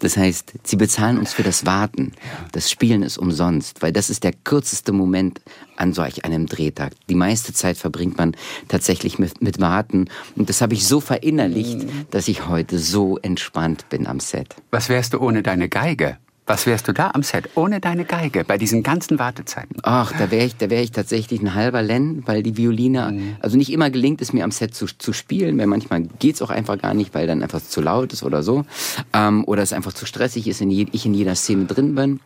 [0.00, 2.12] Das heißt, sie bezahlen uns für das Warten.
[2.52, 5.40] Das Spielen ist umsonst, weil das ist der kürzeste Moment
[5.76, 6.92] an solch einem Drehtag.
[7.08, 8.36] Die meiste Zeit verbringt man
[8.68, 10.08] tatsächlich mit, mit Warten.
[10.34, 14.56] Und das habe ich so verinnerlicht, dass ich heute so entspannt bin am Set.
[14.70, 16.18] Was wärst du ohne deine Geige?
[16.46, 19.78] Was wärst du da am Set ohne deine Geige bei diesen ganzen Wartezeiten?
[19.82, 23.36] Ach, da wäre ich, da wäre ich tatsächlich ein halber Len, weil die Violine, mhm.
[23.40, 26.50] also nicht immer gelingt es mir am Set zu, zu spielen, weil manchmal geht's auch
[26.50, 28.64] einfach gar nicht, weil dann einfach zu laut ist oder so,
[29.12, 32.20] ähm, oder es einfach zu stressig ist, in je, ich in jeder Szene drin bin.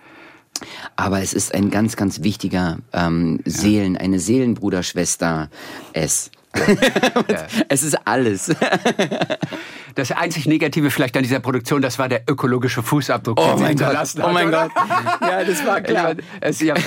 [0.96, 5.48] Aber es ist ein ganz, ganz wichtiger ähm, Seelen, eine Seelenbruderschwester
[5.94, 6.30] es.
[6.56, 7.46] Ja.
[7.68, 8.54] es ist alles.
[9.94, 13.96] Das einzig Negative vielleicht an dieser Produktion, das war der ökologische Fußabdruck, oh mein Gott.
[14.22, 14.70] Oh mein Gott.
[15.20, 16.14] Ja, das war klar.
[16.48, 16.80] Ich habe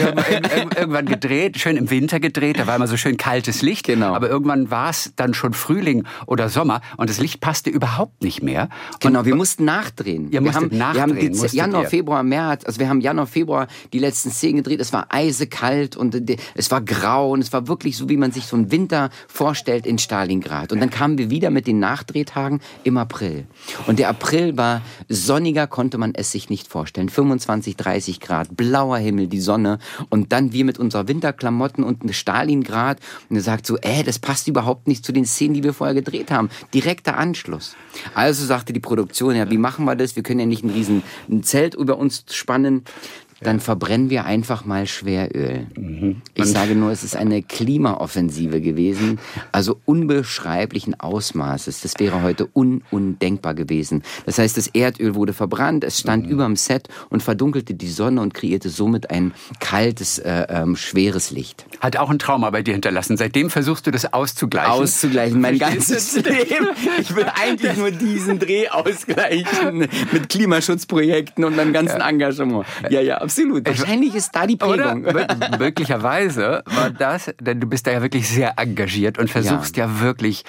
[0.75, 3.85] irgendwann gedreht, schön im Winter gedreht, da war immer so schön kaltes Licht.
[3.85, 4.13] Genau.
[4.13, 8.41] Aber irgendwann war es dann schon Frühling oder Sommer und das Licht passte überhaupt nicht
[8.41, 8.69] mehr.
[8.99, 10.31] Genau, und, wir mussten nachdrehen.
[10.31, 11.89] Ihr wir haben, nachdrehen, wir haben Januar, ihr.
[11.89, 14.79] Februar, März, also wir haben Januar, Februar die letzten Szenen gedreht.
[14.79, 16.15] Es war eisekalt und
[16.55, 19.52] es war grau und es war wirklich so, wie man sich so einen Winter vorstellt
[19.85, 20.71] in Stalingrad.
[20.71, 23.45] Und dann kamen wir wieder mit den Nachdrehtagen im April.
[23.87, 27.09] Und der April war sonniger, konnte man es sich nicht vorstellen.
[27.09, 29.79] 25, 30 Grad, blauer Himmel, die Sonne.
[30.09, 32.99] Und dann wir mit unserer Winterklamotten und Stalingrad.
[33.29, 35.95] Und er sagt so, äh, das passt überhaupt nicht zu den Szenen, die wir vorher
[35.95, 36.49] gedreht haben.
[36.73, 37.75] Direkter Anschluss.
[38.13, 40.15] Also sagte die Produktion, ja, wie machen wir das?
[40.15, 41.03] Wir können ja nicht ein riesen
[41.43, 42.83] Zelt über uns spannen
[43.43, 45.67] dann verbrennen wir einfach mal Schweröl.
[45.77, 46.21] Mhm.
[46.33, 49.19] Ich sage nur, es ist eine Klimaoffensive gewesen,
[49.51, 51.81] also unbeschreiblichen Ausmaßes.
[51.81, 54.03] Das wäre heute un undenkbar gewesen.
[54.25, 56.31] Das heißt, das Erdöl wurde verbrannt, es stand mhm.
[56.31, 61.65] überm Set und verdunkelte die Sonne und kreierte somit ein kaltes, äh, ähm, schweres Licht.
[61.79, 63.17] Hat auch ein Trauma bei dir hinterlassen.
[63.17, 64.71] Seitdem versuchst du das auszugleichen.
[64.71, 66.69] Auszugleichen, mein ganzes Leben.
[66.99, 72.65] Ich will eigentlich nur diesen Dreh ausgleichen mit Klimaschutzprojekten und meinem ganzen Engagement.
[72.89, 73.32] Ja, ja, absolut.
[73.41, 73.67] Absolut.
[73.67, 75.05] Wahrscheinlich ist da die Prägung.
[75.05, 75.57] Oder?
[75.59, 80.01] Möglicherweise war das, denn du bist da ja wirklich sehr engagiert und versuchst ja, ja
[80.01, 80.43] wirklich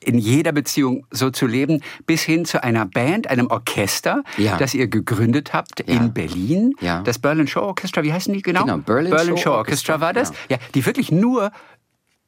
[0.00, 4.56] in jeder Beziehung so zu leben, bis hin zu einer Band, einem Orchester, ja.
[4.56, 5.94] das ihr gegründet habt ja.
[5.94, 6.72] in Berlin.
[6.80, 7.02] Ja.
[7.02, 8.62] Das Berlin Show Orchestra, wie heißen die genau?
[8.62, 10.32] Genau, Berlin, Berlin Show, Show Orchestra, Orchestra war das.
[10.48, 10.58] Ja.
[10.74, 11.50] die wirklich nur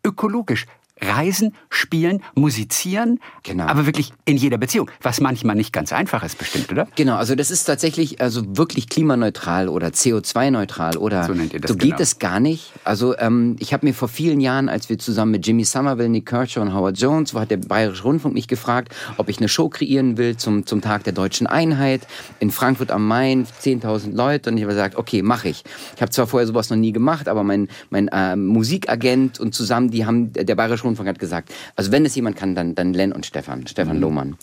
[0.05, 0.67] ökologisch
[1.01, 3.65] reisen, spielen, musizieren, genau.
[3.65, 6.87] aber wirklich in jeder Beziehung, was manchmal nicht ganz einfach ist, bestimmt, oder?
[6.97, 11.71] Genau, also das ist tatsächlich also wirklich klimaneutral oder CO2-neutral oder so, nennt ihr das
[11.71, 12.03] so geht genau.
[12.03, 12.73] es gar nicht.
[12.85, 16.27] Also ähm, ich habe mir vor vielen Jahren, als wir zusammen mit Jimmy Somerville, Nick
[16.27, 19.69] Kershaw und Howard Jones, wo hat der Bayerische Rundfunk mich gefragt, ob ich eine Show
[19.69, 22.07] kreieren will zum, zum Tag der deutschen Einheit
[22.39, 25.65] in Frankfurt am Main, 10.000 Leute und ich habe gesagt, okay, mache ich.
[25.97, 29.91] Ich habe zwar vorher sowas noch nie gemacht, aber mein, mein äh, Musikagent und zusammen,
[29.91, 33.13] die haben, der Bayerische Rundfunk hat gesagt, also wenn es jemand kann, dann, dann Len
[33.13, 34.03] und Stefan, Stefan mhm.
[34.03, 34.37] Lohmann.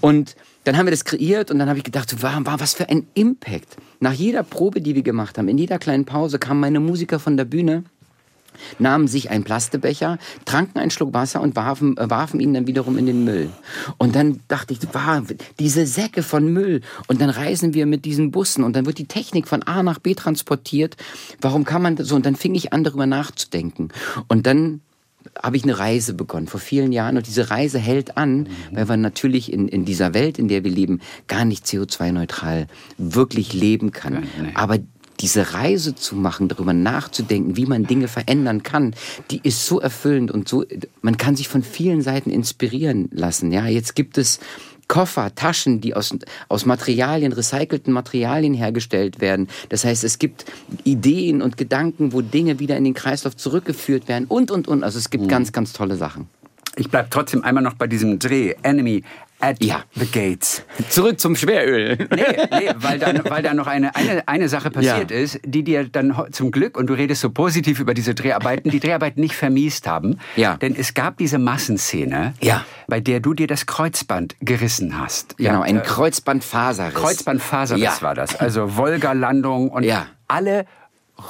[0.00, 3.76] Und dann haben wir das kreiert und dann habe ich gedacht, was für ein Impact.
[4.00, 7.36] Nach jeder Probe, die wir gemacht haben, in jeder kleinen Pause kamen meine Musiker von
[7.36, 7.84] der Bühne
[8.78, 12.98] nahmen sich einen Plastebecher, tranken einen Schluck Wasser und warfen, äh, warfen ihn dann wiederum
[12.98, 13.50] in den Müll.
[13.98, 15.22] Und dann dachte ich, wow,
[15.58, 16.80] diese Säcke von Müll.
[17.06, 19.98] Und dann reisen wir mit diesen Bussen und dann wird die Technik von A nach
[19.98, 20.96] B transportiert.
[21.40, 22.16] Warum kann man das so?
[22.16, 23.88] Und dann fing ich an, darüber nachzudenken.
[24.28, 24.80] Und dann
[25.40, 28.48] habe ich eine Reise begonnen vor vielen Jahren und diese Reise hält an, mhm.
[28.72, 32.66] weil wir natürlich in, in dieser Welt, in der wir leben, gar nicht CO2-neutral
[32.98, 34.14] wirklich leben kann.
[34.14, 34.50] Ja, nee.
[34.54, 34.78] Aber
[35.20, 38.94] diese Reise zu machen, darüber nachzudenken, wie man Dinge verändern kann,
[39.30, 40.64] die ist so erfüllend und so,
[41.00, 43.52] man kann sich von vielen Seiten inspirieren lassen.
[43.52, 44.40] Ja, jetzt gibt es
[44.92, 46.14] Koffer, Taschen, die aus,
[46.50, 49.48] aus Materialien, recycelten Materialien hergestellt werden.
[49.70, 50.44] Das heißt, es gibt
[50.84, 54.84] Ideen und Gedanken, wo Dinge wieder in den Kreislauf zurückgeführt werden und, und, und.
[54.84, 55.28] Also es gibt mhm.
[55.28, 56.28] ganz, ganz tolle Sachen.
[56.76, 58.54] Ich bleibe trotzdem einmal noch bei diesem Dreh.
[58.62, 59.02] Enemy
[59.42, 59.82] at ja.
[59.94, 60.62] the Gates.
[60.88, 61.96] Zurück zum Schweröl.
[62.14, 65.16] Nee, nee weil, da, weil noch eine, eine, eine Sache passiert ja.
[65.16, 68.80] ist, die dir dann zum Glück, und du redest so positiv über diese Dreharbeiten, die
[68.80, 70.18] Dreharbeiten nicht vermiest haben.
[70.36, 70.56] Ja.
[70.56, 72.64] Denn es gab diese Massenszene, ja.
[72.86, 75.36] bei der du dir das Kreuzband gerissen hast.
[75.38, 76.94] Genau, ein äh, Kreuzbandfaserriss.
[76.94, 78.02] Kreuzbandfaserriss ja.
[78.02, 78.36] war das.
[78.36, 80.06] Also Wolga-Landung und ja.
[80.28, 80.66] alle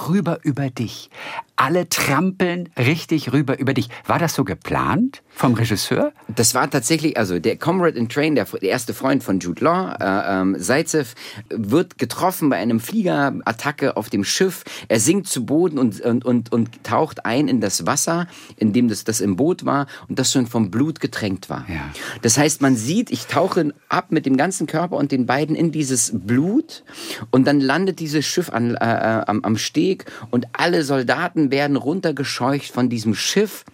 [0.08, 1.10] rüber über dich.
[1.57, 3.88] Alle trampeln richtig rüber über dich.
[4.07, 6.12] War das so geplant vom Regisseur?
[6.34, 9.94] Das war tatsächlich, also der Comrade in Train, der, der erste Freund von Jude Law,
[10.00, 11.14] äh, ähm, Zaitsev,
[11.50, 14.64] wird getroffen bei einem Fliegerattacke auf dem Schiff.
[14.88, 18.26] Er sinkt zu Boden und, und, und, und taucht ein in das Wasser,
[18.57, 21.64] in dem das, das im Boot war und das schon vom Blut getränkt war.
[21.68, 21.90] Ja.
[22.22, 25.70] Das heißt, man sieht, ich tauche ab mit dem ganzen Körper und den beiden in
[25.70, 26.82] dieses Blut
[27.30, 31.76] und dann landet dieses Schiff an, äh, äh am, am Steg und alle Soldaten werden
[31.76, 33.64] runtergescheucht von diesem Schiff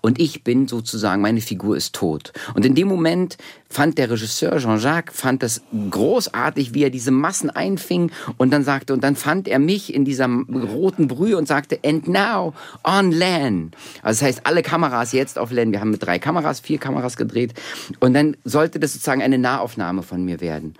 [0.00, 2.32] Und ich bin sozusagen, meine Figur ist tot.
[2.54, 3.36] Und in dem Moment
[3.68, 8.92] fand der Regisseur Jean-Jacques, fand das großartig, wie er diese Massen einfing und dann sagte,
[8.92, 12.54] und dann fand er mich in dieser roten Brühe und sagte, and now
[12.84, 13.74] on land.
[14.02, 15.72] Also das heißt, alle Kameras jetzt auf land.
[15.72, 17.54] Wir haben mit drei Kameras, vier Kameras gedreht.
[18.00, 20.74] Und dann sollte das sozusagen eine Nahaufnahme von mir werden.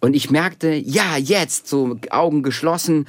[0.00, 3.06] Und ich merkte, ja, jetzt, so Augen geschlossen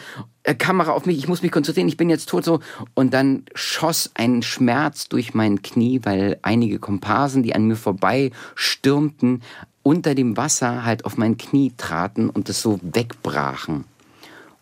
[0.49, 2.59] äh, Kamera auf mich, ich muss mich konzentrieren, ich bin jetzt tot so.
[2.95, 8.31] Und dann schoss ein Schmerz durch mein Knie, weil einige Komparsen, die an mir vorbei
[8.55, 9.43] stürmten,
[9.83, 13.85] unter dem Wasser halt auf mein Knie traten und das so wegbrachen.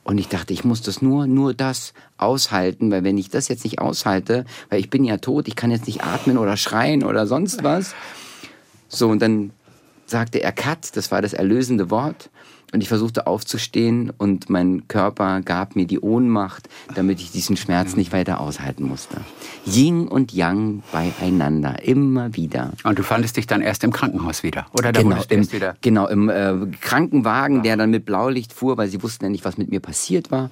[0.04, 3.66] Und ich dachte, ich muss das nur, nur das aushalten, weil wenn ich das jetzt
[3.66, 7.28] nicht aushalte, weil ich bin ja tot, ich kann jetzt nicht atmen oder schreien oder
[7.28, 7.94] sonst was.
[8.88, 9.52] So, und dann
[10.06, 12.30] sagte er Cut, das war das erlösende Wort.
[12.74, 17.96] Und ich versuchte aufzustehen und mein Körper gab mir die Ohnmacht, damit ich diesen Schmerz
[17.96, 19.22] nicht weiter aushalten musste.
[19.66, 22.74] Yin und Yang beieinander, immer wieder.
[22.84, 24.92] Und du fandest dich dann erst im Krankenhaus wieder, oder?
[24.92, 29.02] Da genau, im, wieder genau, im äh, Krankenwagen, der dann mit Blaulicht fuhr, weil sie
[29.02, 30.50] wussten ja nicht, was mit mir passiert war.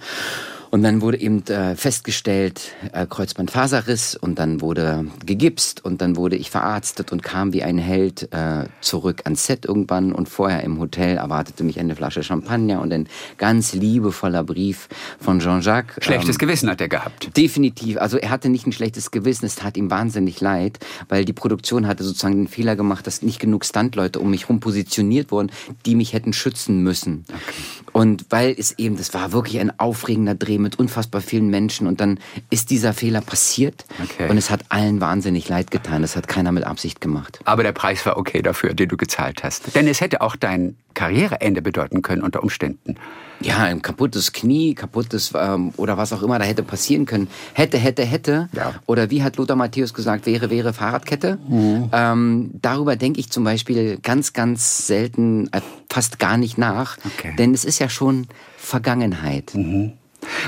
[0.76, 6.36] Und dann wurde eben äh, festgestellt, äh, Kreuzbandfaserriss und dann wurde gegipst und dann wurde
[6.36, 10.78] ich verarztet und kam wie ein Held äh, zurück ans Set irgendwann und vorher im
[10.78, 13.08] Hotel erwartete mich eine Flasche Champagner und ein
[13.38, 16.04] ganz liebevoller Brief von Jean-Jacques.
[16.04, 17.38] Schlechtes ähm, Gewissen hat er gehabt.
[17.38, 17.98] Definitiv.
[17.98, 21.88] Also er hatte nicht ein schlechtes Gewissen, es tat ihm wahnsinnig leid, weil die Produktion
[21.88, 25.54] hatte sozusagen den Fehler gemacht, dass nicht genug Standleute um mich herum positioniert wurden,
[25.86, 27.24] die mich hätten schützen müssen.
[27.30, 27.85] Okay.
[27.96, 32.02] Und weil es eben, das war wirklich ein aufregender Dreh mit unfassbar vielen Menschen und
[32.02, 32.20] dann
[32.50, 34.28] ist dieser Fehler passiert okay.
[34.28, 36.02] und es hat allen wahnsinnig leid getan.
[36.02, 37.40] Das hat keiner mit Absicht gemacht.
[37.46, 39.74] Aber der Preis war okay dafür, den du gezahlt hast.
[39.78, 42.98] Denn es hätte auch dein Karriereende bedeuten können unter Umständen.
[43.42, 47.28] Ja, ein kaputtes Knie, kaputtes ähm, oder was auch immer da hätte passieren können.
[47.54, 48.50] Hätte, hätte, hätte.
[48.54, 48.76] Ja.
[48.86, 51.38] Oder wie hat Lothar Matthäus gesagt, wäre, wäre Fahrradkette.
[51.48, 51.90] Mhm.
[51.92, 56.98] Ähm, darüber denke ich zum Beispiel ganz, ganz selten, äh, fast gar nicht nach.
[57.06, 57.36] Okay.
[57.38, 58.28] Denn es ist ja schon
[58.58, 59.54] Vergangenheit.
[59.54, 59.94] Mhm.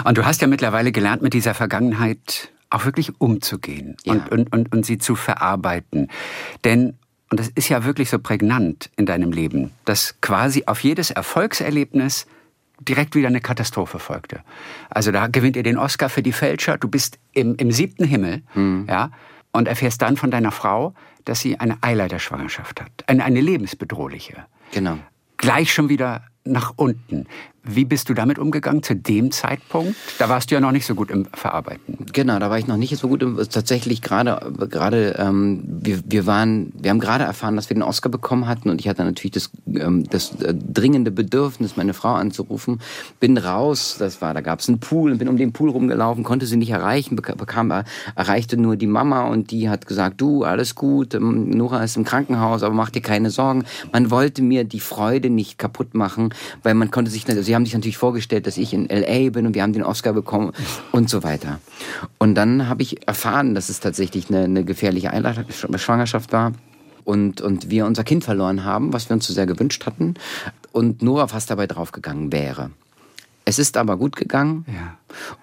[0.04, 4.14] Und du hast ja mittlerweile gelernt, mit dieser Vergangenheit auch wirklich umzugehen ja.
[4.14, 6.10] und, und, und, und sie zu verarbeiten.
[6.64, 6.96] Denn,
[7.30, 12.26] und das ist ja wirklich so prägnant in deinem Leben, dass quasi auf jedes Erfolgserlebnis
[12.80, 14.42] direkt wieder eine Katastrophe folgte.
[14.90, 18.44] Also da gewinnt ihr den Oscar für die Fälscher, du bist im, im siebten Himmel,
[18.54, 18.86] mhm.
[18.88, 19.12] ja,
[19.52, 20.94] und erfährst dann von deiner Frau,
[21.26, 24.46] dass sie eine Eileiterschwangerschaft hat, eine, eine lebensbedrohliche.
[24.72, 24.98] Genau.
[25.38, 27.28] Gleich schon wieder nach unten.
[27.68, 29.96] Wie bist du damit umgegangen zu dem Zeitpunkt?
[30.20, 32.06] Da warst du ja noch nicht so gut im Verarbeiten.
[32.14, 36.26] Genau, da war ich noch nicht so gut im tatsächlich gerade gerade ähm, wir, wir
[36.26, 39.32] waren wir haben gerade erfahren, dass wir den Oscar bekommen hatten und ich hatte natürlich
[39.32, 42.80] das ähm, das äh, dringende Bedürfnis, meine Frau anzurufen.
[43.20, 46.24] Bin raus, das war da gab es einen Pool und bin um den Pool rumgelaufen,
[46.24, 47.68] konnte sie nicht erreichen, bekam
[48.16, 52.04] erreichte nur die Mama und die hat gesagt, du alles gut, ähm, Nora ist im
[52.04, 53.66] Krankenhaus, aber mach dir keine Sorgen.
[53.92, 57.74] Man wollte mir die Freude nicht kaputt machen, weil man konnte sich sie haben sich
[57.74, 60.52] natürlich vorgestellt, dass ich in LA bin und wir haben den Oscar bekommen
[60.92, 61.60] und so weiter.
[62.20, 65.12] Und dann habe ich erfahren, dass es tatsächlich eine, eine gefährliche
[65.78, 66.54] Schwangerschaft war
[67.04, 70.14] und, und wir unser Kind verloren haben, was wir uns so sehr gewünscht hatten
[70.72, 72.70] und Nora fast dabei draufgegangen wäre.
[73.44, 74.98] Es ist aber gut gegangen ja.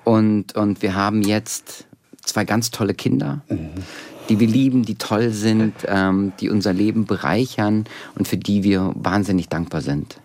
[0.05, 1.87] und, und wir haben jetzt
[2.25, 3.43] zwei ganz tolle Kinder.
[3.49, 3.83] Mhm
[4.31, 7.85] die wir lieben, die toll sind, ähm, die unser Leben bereichern
[8.15, 10.19] und für die wir wahnsinnig dankbar sind.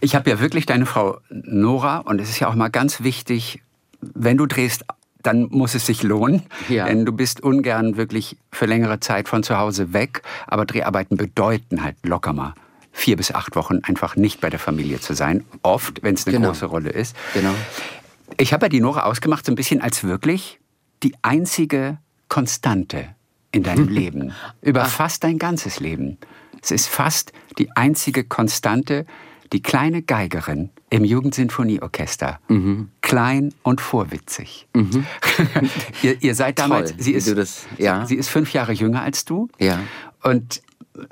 [0.00, 3.62] Ich habe ja wirklich deine Frau Nora und es ist ja auch mal ganz wichtig,
[4.00, 4.84] wenn du drehst,
[5.22, 6.84] dann muss es sich lohnen, ja.
[6.84, 11.82] denn du bist ungern wirklich für längere Zeit von zu Hause weg, aber Dreharbeiten bedeuten
[11.82, 12.54] halt locker mal
[12.94, 16.36] vier bis acht Wochen einfach nicht bei der Familie zu sein, oft, wenn es eine
[16.36, 16.48] genau.
[16.48, 17.16] große Rolle ist.
[17.34, 17.54] Genau.
[18.38, 20.60] Ich habe ja die Nora ausgemacht so ein bisschen als wirklich
[21.02, 23.08] die einzige Konstante
[23.52, 24.32] in deinem Leben,
[24.62, 24.86] über ah.
[24.86, 26.18] fast dein ganzes Leben.
[26.62, 29.06] Es ist fast die einzige Konstante,
[29.54, 32.40] die kleine Geigerin im Jugendsinfonieorchester.
[32.48, 32.88] Mhm.
[33.00, 34.66] Klein und vorwitzig.
[34.74, 35.06] Mhm.
[36.02, 38.04] ihr, ihr, seid damals, Toll, sie, ist, das, ja.
[38.04, 39.48] sie ist fünf Jahre jünger als du.
[39.58, 39.78] Ja.
[40.22, 40.60] Und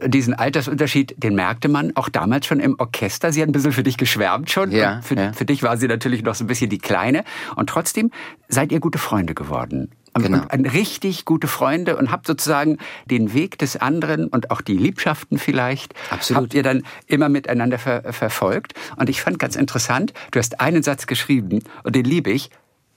[0.04, 3.32] diesen Altersunterschied, den merkte man auch damals schon im Orchester.
[3.32, 4.72] Sie hat ein bisschen für dich geschwärmt schon.
[4.72, 5.32] Ja, für, ja.
[5.32, 7.24] für dich war sie natürlich noch so ein bisschen die Kleine.
[7.56, 8.10] Und trotzdem
[8.48, 9.90] seid ihr gute Freunde geworden.
[10.14, 10.42] Genau.
[10.52, 15.38] Und richtig gute Freunde und habt sozusagen den Weg des anderen und auch die Liebschaften
[15.38, 16.42] vielleicht, Absolut.
[16.42, 18.74] habt ihr dann immer miteinander ver verfolgt.
[18.96, 22.50] Und ich fand ganz interessant, du hast einen Satz geschrieben und den liebe ich.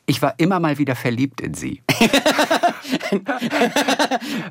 [0.08, 1.82] Ich war immer mal wieder verliebt in sie.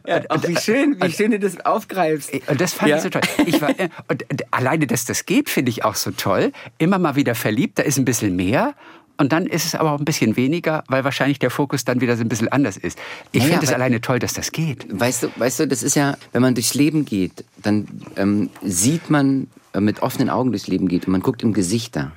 [0.05, 2.33] ja, wie schön, wie schön du das aufgreifst.
[2.49, 2.97] Und das fand ja.
[2.97, 3.23] ich so toll.
[3.47, 3.71] Ich war,
[4.09, 6.51] und alleine, dass das geht, finde ich auch so toll.
[6.79, 8.75] Immer mal wieder verliebt, da ist ein bisschen mehr
[9.17, 12.17] und dann ist es aber auch ein bisschen weniger, weil wahrscheinlich der Fokus dann wieder
[12.17, 12.99] so ein bisschen anders ist.
[13.33, 14.87] Ich Naja, finde es alleine toll, dass das geht.
[14.89, 17.87] Weißt du, weißt du, das ist ja, wenn man durchs Leben geht, dann
[18.17, 22.12] ähm, sieht man äh, mit offenen Augen durchs Leben geht und man guckt in Gesichter,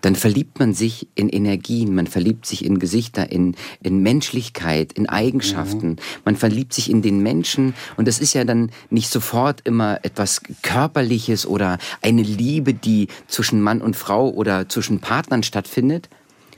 [0.00, 5.08] dann verliebt man sich in Energien, man verliebt sich in Gesichter, in, in Menschlichkeit, in
[5.08, 5.96] Eigenschaften.
[6.24, 10.40] Man verliebt sich in den Menschen und das ist ja dann nicht sofort immer etwas
[10.62, 16.08] Körperliches oder eine Liebe, die zwischen Mann und Frau oder zwischen Partnern stattfindet,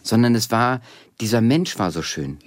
[0.02, 0.80] sondern es war,
[1.20, 2.38] dieser Mensch war so schön.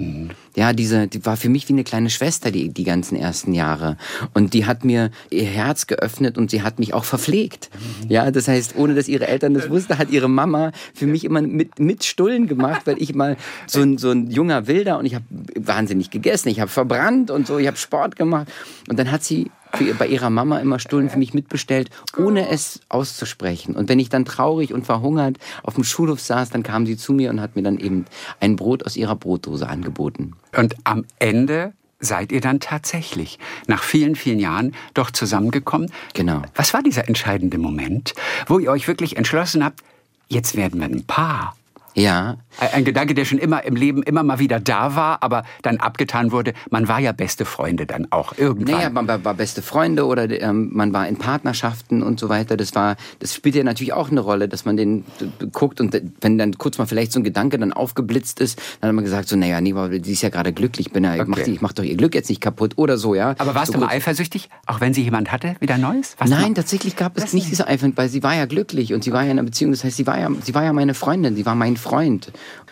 [0.56, 3.98] Ja, diese, die war für mich wie eine kleine Schwester die, die ganzen ersten Jahre.
[4.34, 7.70] Und die hat mir ihr Herz geöffnet und sie hat mich auch verpflegt.
[8.08, 11.42] Ja, das heißt, ohne dass ihre Eltern das wussten, hat ihre Mama für mich immer
[11.42, 13.38] mit, mit Stullen gemacht, weil ich mal
[13.68, 15.26] so ein, so ein junger Wilder und ich habe
[15.56, 18.48] wahnsinnig gegessen, ich habe verbrannt und so, ich habe Sport gemacht.
[18.88, 22.82] Und dann hat sie für, bei ihrer Mama immer Stullen für mich mitbestellt, ohne es
[22.90, 23.76] auszusprechen.
[23.76, 27.14] Und wenn ich dann traurig und verhungert auf dem Schulhof saß, dann kam sie zu
[27.14, 28.06] mir und hat mir dann eben
[28.40, 30.34] ein Brot aus ihrer Brotdose angeboten.
[30.56, 35.92] Und am Ende seid ihr dann tatsächlich nach vielen, vielen Jahren doch zusammengekommen.
[36.14, 36.42] Genau.
[36.56, 38.14] Was war dieser entscheidende Moment,
[38.48, 39.82] wo ihr euch wirklich entschlossen habt,
[40.28, 41.56] jetzt werden wir ein Paar?
[41.96, 42.38] Ja,
[42.74, 46.32] Ein Gedanke, der schon immer im Leben immer mal wieder da war, aber dann abgetan
[46.34, 46.54] wurde.
[46.70, 48.76] Man war ja beste Freunde dann auch irgendwann.
[48.76, 52.58] Naja, man war, beste Freunde oder ähm, man war in Partnerschaften und so weiter.
[52.58, 56.00] Das war, das spielt ja natürlich auch eine Rolle, dass man den äh, guckt und
[56.20, 59.30] wenn dann kurz mal vielleicht so ein Gedanke dann aufgeblitzt ist, dann hat man gesagt
[59.30, 61.46] so, naja, nee, die ist ja gerade glücklich, ich bin ja, ich, mach Okay.
[61.46, 63.36] die, ich mach doch ihr Glück jetzt nicht kaputt oder so, ja.
[63.38, 66.16] aber warst so du mal eifersüchtig, auch wenn sie jemand hatte, wieder Neues?
[66.16, 69.12] Du Nein, tatsächlich gab es nicht diese Eifer, weil sie war ja glücklich und sie
[69.12, 69.72] war ja in einer Beziehung.
[69.72, 71.85] Das heißt, sie war ja, sie war ja meine Freundin, sie war mein Freund.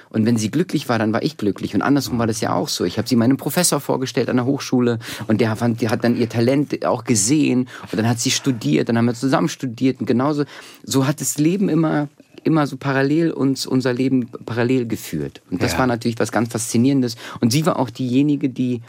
[0.10, 1.74] Und wenn sie glücklich war, dann war ich glücklich.
[1.74, 2.84] Und andersrum war das ja auch so.
[2.86, 6.16] Ich habe sie meinem Professor vorgestellt an der Hochschule und der fand, die hat dann
[6.16, 10.06] ihr Talent auch gesehen und dann hat sie studiert, dann haben wir zusammen studiert und
[10.06, 10.44] genauso
[10.84, 12.10] so hat das Leben immer
[12.44, 15.42] immer so parallel uns unser Leben parallel geführt.
[15.50, 15.80] Und das Ja.
[15.80, 17.16] war natürlich was ganz faszinierendes.
[17.40, 18.82] Und sie war auch diejenige, die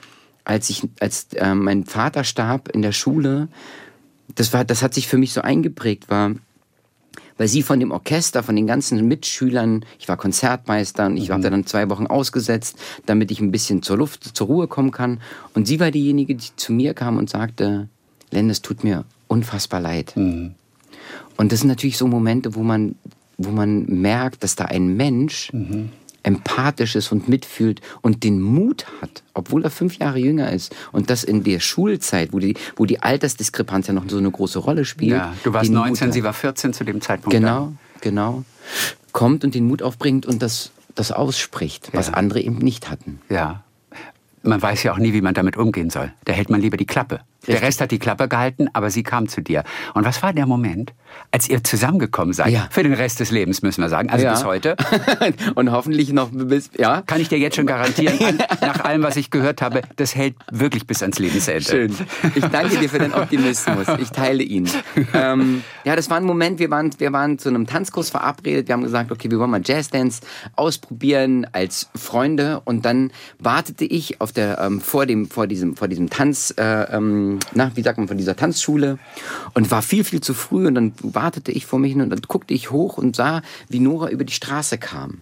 [0.45, 3.49] als ich als äh, mein Vater starb in der Schule,
[4.35, 6.33] das war, das hat sich für mich so eingeprägt, war,
[7.37, 11.43] weil sie von dem Orchester, von den ganzen Mitschülern, ich war Konzertmeister und ich habe
[11.43, 15.21] da dann zwei Wochen ausgesetzt, damit ich ein bisschen zur Luft, zur Ruhe kommen kann.
[15.55, 17.89] Und sie war diejenige, die zu mir kam und sagte,
[18.31, 20.13] Len, es tut mir unfassbar leid.
[21.37, 22.97] Und das sind natürlich so Momente, wo man,
[23.39, 25.51] wo man merkt, dass da ein Mensch
[26.25, 31.09] empathisch ist und mitfühlt und den Mut hat, obwohl er fünf Jahre jünger ist und
[31.11, 34.85] das in der Schulzeit, wo die, wo die Altersdiskrepanz ja noch so eine große Rolle
[34.85, 35.13] spielt.
[35.13, 36.15] ja, du warst den Mut 19, hat.
[36.15, 37.31] sie war 14 zu dem Zeitpunkt.
[37.33, 38.43] Genau, genau.
[39.13, 42.15] Kommt und den Mut aufbringt und das, das ausspricht, was Ja.
[42.15, 43.21] andere eben nicht hatten.
[43.29, 43.63] Ja.
[44.43, 46.13] Man weiß ja auch nie, wie man damit umgehen soll.
[46.25, 47.21] Da hält man lieber die Klappe.
[47.47, 47.69] Der Richtig.
[47.69, 49.65] Rest hat die Klappe gehalten, aber sie kam zu dir.
[49.95, 50.93] Und was war der Moment,
[51.31, 52.49] als ihr zusammengekommen seid?
[52.51, 52.69] Ja.
[52.71, 54.11] Für den Rest des Lebens, müssen wir sagen.
[54.11, 54.33] Also Ja.
[54.33, 54.77] bis heute.
[55.55, 57.03] und hoffentlich noch bis, ja.
[57.03, 60.37] Kann ich dir jetzt schon garantieren, an, nach allem, was ich gehört habe, das hält
[60.51, 61.61] wirklich bis ans Lebensende.
[61.63, 61.95] Schön.
[62.35, 63.87] Ich danke dir für deinen Optimismus.
[64.01, 64.69] Ich teile ihn.
[65.13, 68.69] Ähm, ja, das war ein Moment, wir waren, wir waren zu einem Tanzkurs verabredet.
[68.69, 70.23] Wir haben gesagt, okay, wir wollen mal Jazzdance
[70.57, 72.61] ausprobieren als Freunde.
[72.65, 76.63] Und dann wartete ich auf der, ähm, vor, dem, vor, diesem, vor diesem Tanz, äh,
[76.97, 78.99] ähm, na, wie sagt man, von dieser Tanzschule.
[79.55, 80.67] Und war viel, viel zu früh.
[80.67, 83.81] Und dann wartete ich vor mich hin und dann guckte ich hoch und sah, wie
[83.81, 85.21] Nora über die Straße kam.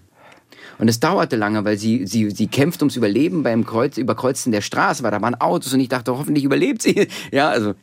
[0.78, 4.62] Und es dauerte lange, weil sie, sie, sie kämpft ums Überleben beim Kreuz, Überkreuzen der
[4.62, 7.08] Straße, weil da waren Autos und ich dachte, hoffentlich überlebt sie.
[7.30, 7.74] Ja, also.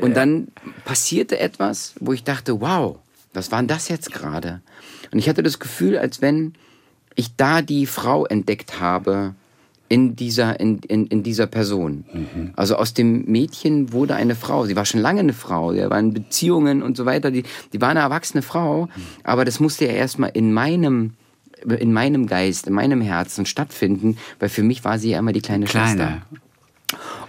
[0.00, 0.48] Und dann
[0.84, 2.98] passierte etwas, wo ich dachte, wow,
[3.32, 4.60] was war denn das jetzt gerade?
[5.12, 6.54] Und ich hatte das Gefühl, als wenn
[7.14, 9.34] ich da die Frau entdeckt habe
[9.88, 12.04] in dieser, in, in, in dieser Person.
[12.56, 14.66] Also aus dem Mädchen wurde eine Frau.
[14.66, 15.72] Sie war schon lange eine Frau.
[15.72, 17.30] Sie war in Beziehungen und so weiter.
[17.30, 18.88] Die, die war eine erwachsene Frau.
[19.22, 21.14] Aber das musste ja erstmal in meinem,
[21.64, 25.40] in meinem Geist, in meinem Herzen stattfinden, weil für mich war sie ja immer die
[25.40, 25.94] kleine, Schwester.
[25.94, 26.22] Kleine.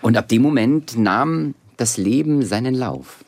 [0.01, 3.24] Und ab dem Moment nahm das Leben seinen Lauf.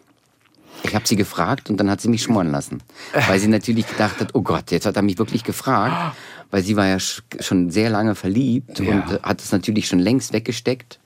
[0.84, 2.82] Ich habe sie gefragt und dann hat sie mich schmoren lassen.
[3.28, 6.16] Weil sie natürlich gedacht hat, oh Gott, jetzt hat er mich wirklich gefragt.
[6.52, 8.93] Weil sie war ja sch- schon sehr lange verliebt Ja.
[8.95, 11.00] und hat es natürlich schon längst weggesteckt.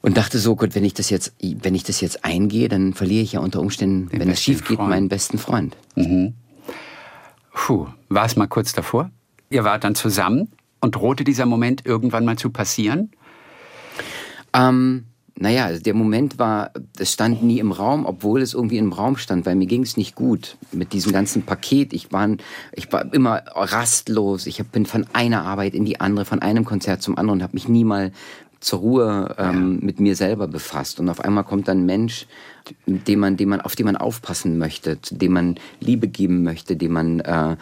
[0.00, 3.22] Und dachte so, gut, wenn ich das jetzt, wenn ich das jetzt eingehe, dann verliere
[3.22, 4.90] ich ja unter Umständen, wenn es schief geht, Freund.
[4.90, 5.76] meinen besten Freund.
[7.52, 9.10] Puh, war es mal kurz davor?
[9.50, 13.10] Ihr wart dann zusammen und drohte dieser Moment irgendwann mal zu passieren?
[14.54, 15.04] Ähm,
[15.40, 19.16] naja, also der Moment war, es stand nie im Raum, obwohl es irgendwie im Raum
[19.16, 21.92] stand, weil mir ging es nicht gut mit diesem ganzen Paket.
[21.92, 22.28] Ich war,
[22.72, 24.46] ich war immer rastlos.
[24.46, 27.42] Ich hab- bin von einer Arbeit in die andere, von einem Konzert zum anderen und
[27.44, 28.10] habe mich nie mal
[28.60, 29.86] zur Ruhe ähm, ja.
[29.86, 30.98] mit mir selber befasst.
[30.98, 32.26] Und auf einmal kommt dann ein Mensch,
[32.86, 36.92] dem man, dem man, auf den man aufpassen möchte, dem man Liebe geben möchte, dem
[36.92, 37.56] man äh,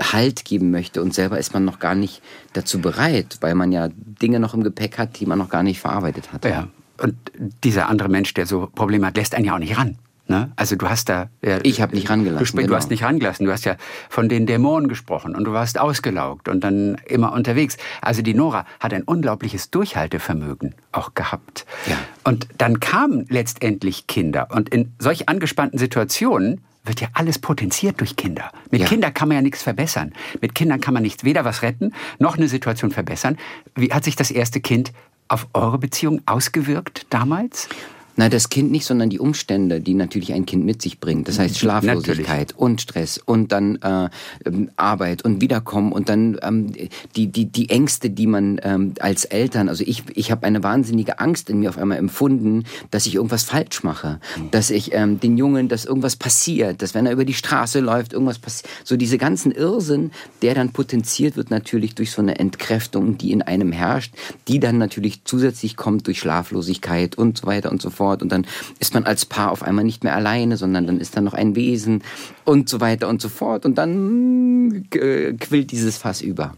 [0.00, 1.02] Halt geben möchte.
[1.02, 2.22] Und selber ist man noch gar nicht
[2.52, 3.88] dazu bereit, weil man ja
[4.22, 6.44] Dinge noch im Gepäck hat, die man noch gar nicht verarbeitet hat.
[6.44, 6.68] Ja.
[7.00, 7.16] Und
[7.64, 9.98] dieser andere Mensch, der so Probleme hat, lässt einen ja auch nicht ran.
[10.28, 10.50] Ne?
[10.56, 11.28] Also du hast da...
[11.42, 12.44] Ja, ich habe nicht rangelassen.
[12.44, 12.68] Du, genau.
[12.68, 13.46] du hast nicht rangelassen.
[13.46, 13.76] Du hast ja
[14.08, 17.76] von den Dämonen gesprochen und du warst ausgelaugt und dann immer unterwegs.
[18.00, 21.64] Also die Nora hat ein unglaubliches Durchhaltevermögen auch gehabt.
[21.86, 21.96] Ja.
[22.24, 24.48] Und dann kamen letztendlich Kinder.
[24.50, 28.50] Und in solch angespannten Situationen wird ja alles potenziert durch Kinder.
[28.70, 28.86] Mit ja.
[28.86, 30.12] Kindern kann man ja nichts verbessern.
[30.40, 33.36] Mit Kindern kann man nicht weder was retten, noch eine Situation verbessern.
[33.74, 34.92] Wie hat sich das erste Kind
[35.28, 37.68] auf eure Beziehung ausgewirkt damals?
[38.16, 41.28] Nein, das Kind nicht, sondern die Umstände, die natürlich ein Kind mit sich bringt.
[41.28, 42.56] Das heißt Schlaflosigkeit natürlich.
[42.56, 44.08] und Stress und dann äh,
[44.46, 46.72] ähm, Arbeit und Wiederkommen und dann ähm,
[47.14, 51.20] die, die, die Ängste, die man ähm, als Eltern, also ich, ich habe eine wahnsinnige
[51.20, 54.18] Angst in mir auf einmal empfunden, dass ich irgendwas falsch mache.
[54.50, 58.14] Dass ich ähm, den Jungen, dass irgendwas passiert, dass wenn er über die Straße läuft,
[58.14, 58.70] irgendwas passiert.
[58.82, 60.10] So diese ganzen Irrsinn,
[60.40, 64.14] der dann potenziert wird natürlich durch so eine Entkräftung, die in einem herrscht,
[64.48, 68.22] die dann natürlich zusätzlich kommt durch Schlaflosigkeit und so weiter und so fort fort.
[68.22, 68.46] Und dann
[68.78, 71.56] ist man als Paar auf einmal nicht mehr alleine, sondern dann ist da noch ein
[71.56, 72.02] Wesen
[72.44, 73.66] und so weiter und so fort.
[73.66, 76.54] Und dann äh, quillt dieses Fass über.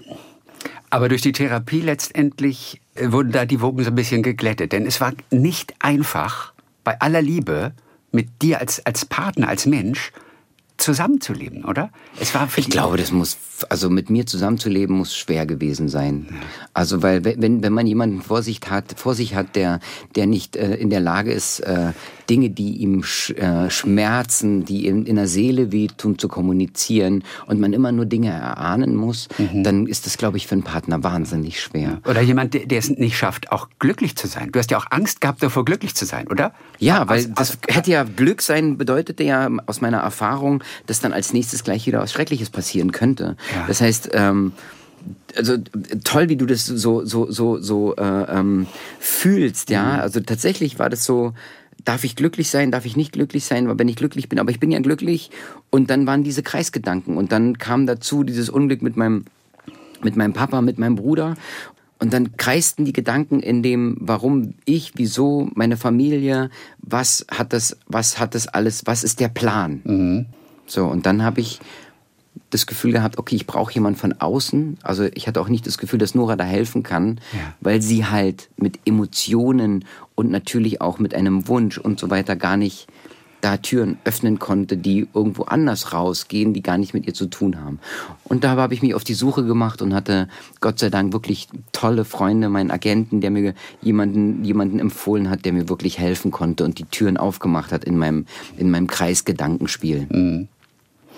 [0.90, 4.72] Aber durch die Therapie letztendlich äh, wurden da die Wogen so ein bisschen geglättet.
[4.72, 6.52] Denn es war nicht einfach,
[6.84, 7.72] bei aller Liebe
[8.12, 10.12] mit dir als, als Partner, als Mensch,
[10.78, 11.90] zusammenzuleben, oder?
[12.20, 13.36] Es war ich glaube, das muss,
[13.68, 16.28] also mit mir zusammenzuleben muss schwer gewesen sein.
[16.72, 19.80] Also weil wenn, wenn man jemanden vor sich hat, vor sich hat, der,
[20.14, 21.92] der nicht äh, in der Lage ist, äh,
[22.30, 27.58] Dinge, die ihm sch, äh, schmerzen, die in, in der Seele wehtun, zu kommunizieren und
[27.58, 29.64] man immer nur Dinge erahnen muss, mhm.
[29.64, 32.00] dann ist das, glaube ich, für einen Partner wahnsinnig schwer.
[32.06, 34.52] Oder jemand, der, es nicht schafft, auch glücklich zu sein.
[34.52, 36.52] Du hast ja auch Angst gehabt davor, glücklich zu sein, oder?
[36.78, 41.12] Ja, weil das aus, hätte ja Glück sein, bedeutete ja aus meiner Erfahrung, dass dann
[41.12, 43.36] als nächstes gleich wieder was Schreckliches passieren könnte.
[43.54, 43.64] Ja.
[43.66, 44.52] Das heißt, ähm,
[45.36, 45.56] also
[46.04, 48.66] toll, wie du das so so so so äh, ähm,
[48.98, 49.94] fühlst, ja.
[49.94, 50.00] Mhm.
[50.00, 51.34] Also tatsächlich war das so
[51.84, 54.60] darf ich glücklich sein, darf ich nicht glücklich sein, wenn ich glücklich bin, aber ich
[54.60, 55.30] bin ja glücklich.
[55.70, 59.24] Und dann waren diese Kreisgedanken und dann kam dazu dieses Unglück mit meinem,
[60.02, 61.36] mit meinem Papa, mit meinem Bruder.
[62.00, 67.76] Und dann kreisten die Gedanken in dem, warum ich, wieso, meine Familie, was hat das,
[67.86, 69.80] was hat das alles, was ist der Plan?
[69.84, 70.26] Mhm.
[70.68, 71.60] So, und dann habe ich
[72.50, 74.78] das Gefühl gehabt, okay, ich brauche jemanden von außen.
[74.82, 77.54] Also ich hatte auch nicht das Gefühl, dass Nora da helfen kann, ja.
[77.60, 82.56] weil sie halt mit Emotionen und natürlich auch mit einem Wunsch und so weiter gar
[82.56, 82.86] nicht
[83.40, 87.60] da Türen öffnen konnte, die irgendwo anders rausgehen, die gar nicht mit ihr zu tun
[87.60, 87.78] haben.
[88.24, 90.28] Und da habe ich mich auf die Suche gemacht und hatte
[90.60, 95.52] Gott sei Dank wirklich tolle Freunde, meinen Agenten, der mir jemanden, jemanden empfohlen hat, der
[95.52, 100.08] mir wirklich helfen konnte und die Türen aufgemacht hat in meinem, in meinem Kreis Gedankenspiel.
[100.10, 100.48] Mhm.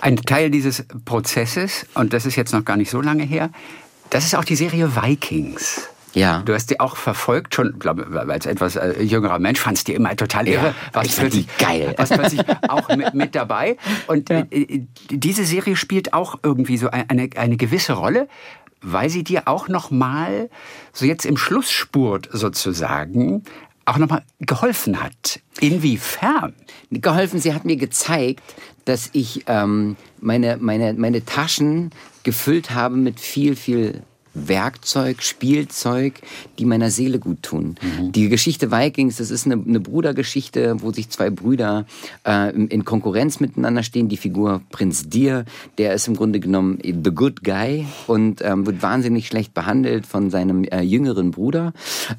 [0.01, 3.51] Ein Teil dieses Prozesses, und das ist jetzt noch gar nicht so lange her,
[4.11, 5.89] das ist auch die Serie Vikings.
[6.15, 6.43] Ja.
[6.43, 10.17] Du hast die auch verfolgt, schon, glaube als etwas äh, jüngerer Mensch, fandst die immer
[10.17, 10.69] total irre.
[10.69, 11.95] Ja, was plötzlich geil.
[11.97, 13.77] Was plötzlich auch mit, mit dabei.
[14.09, 14.45] Und ja.
[14.51, 18.29] äh, diese Serie spielt auch irgendwie so eine, eine gewisse Rolle,
[18.83, 20.51] weil sie dir auch noch mal
[20.93, 23.45] so jetzt im Schlussspurt sozusagen
[23.85, 25.41] auch noch mal geholfen hat.
[25.61, 26.55] Inwiefern?
[26.91, 28.43] Geholfen, sie hat mir gezeigt,
[28.91, 31.91] dass ich ähm, meine, meine, meine Taschen
[32.25, 34.03] gefüllt habe mit viel, viel
[34.35, 36.21] Werkzeug, Spielzeug,
[36.59, 37.77] die meiner Seele gut tun.
[37.81, 38.11] Mhm.
[38.11, 41.87] Die Geschichte Vikings, das ist eine, eine Brudergeschichte, wo sich zwei Brüder
[42.27, 44.09] äh, in Konkurrenz miteinander stehen.
[44.09, 45.45] Die Figur Prinz Dir,
[45.79, 50.31] der ist im Grunde genommen the good guy und ähm, wird wahnsinnig schlecht behandelt von
[50.31, 51.73] seinem äh, jüngeren Bruder,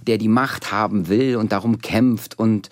[0.07, 2.69] der die Macht haben will und darum kämpft und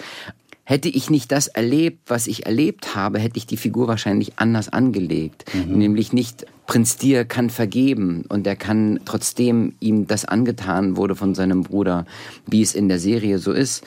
[0.70, 4.70] Hätte ich nicht das erlebt, was ich erlebt habe, hätte ich die Figur wahrscheinlich anders
[4.70, 5.46] angelegt.
[5.52, 5.80] Mhm.
[5.80, 11.34] Nämlich nicht Prinz Dir kann vergeben und er kann trotzdem ihm das angetan wurde von
[11.34, 12.06] seinem Bruder,
[12.46, 13.84] wie es in der Serie so ist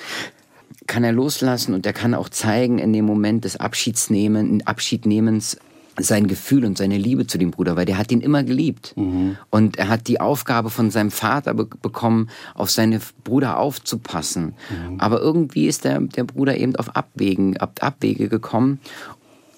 [0.89, 5.57] kann er loslassen und er kann auch zeigen in dem Moment des Abschiedsnehmen, Abschiednehmens,
[5.99, 8.95] sein Gefühl und seine Liebe zu dem Bruder, weil der hat ihn immer geliebt.
[8.97, 9.37] Mhm.
[9.51, 14.55] Und er hat die Aufgabe von seinem Vater be bekommen, auf seine Bruder aufzupassen.
[14.71, 15.01] Mhm.
[15.01, 18.81] Aber irgendwie ist der, der Bruder eben auf Abwägen, Ab Abwege gekommen.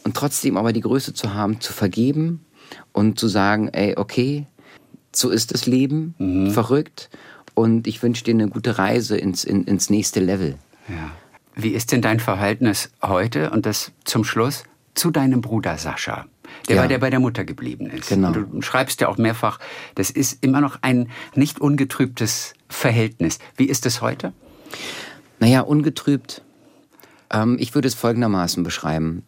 [0.03, 2.45] Und trotzdem aber die Größe zu haben, zu vergeben
[2.93, 4.47] und zu sagen, ey, okay,
[5.13, 6.51] so ist das Leben, mhm.
[6.51, 7.11] verrückt.
[7.55, 10.57] Und ich wünsche dir eine gute Reise ins, in, ins nächste Level.
[10.89, 11.13] Ja.
[11.55, 13.51] Wie ist denn dein Verhältnis heute?
[13.51, 14.65] Und das zum Schluss
[14.95, 16.27] zu deinem Bruder Sascha.
[16.69, 16.83] Der ja.
[16.83, 18.09] war der bei der Mutter geblieben ist.
[18.09, 18.29] Genau.
[18.29, 19.59] Und du schreibst ja auch mehrfach,
[19.95, 23.39] das ist immer noch ein nicht ungetrübtes Verhältnis.
[23.57, 24.33] Wie ist es heute?
[25.41, 26.43] Naja, ungetrübt.
[27.31, 29.23] Ähm, ich würde es folgendermaßen beschreiben.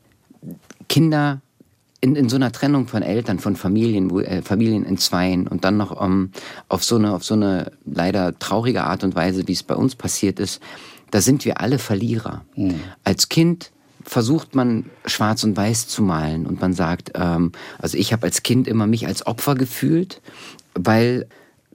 [0.88, 1.40] Kinder
[2.00, 5.64] in, in so einer Trennung von Eltern, von Familien, wo, äh, Familien in Zweien und
[5.64, 6.30] dann noch um,
[6.68, 9.96] auf, so eine, auf so eine leider traurige Art und Weise, wie es bei uns
[9.96, 10.60] passiert ist,
[11.10, 12.44] da sind wir alle Verlierer.
[12.54, 12.80] Mhm.
[13.02, 13.72] Als Kind
[14.06, 16.46] versucht man schwarz und weiß zu malen.
[16.46, 20.22] Und man sagt, ähm, also ich habe als Kind immer mich als Opfer gefühlt,
[20.74, 21.26] weil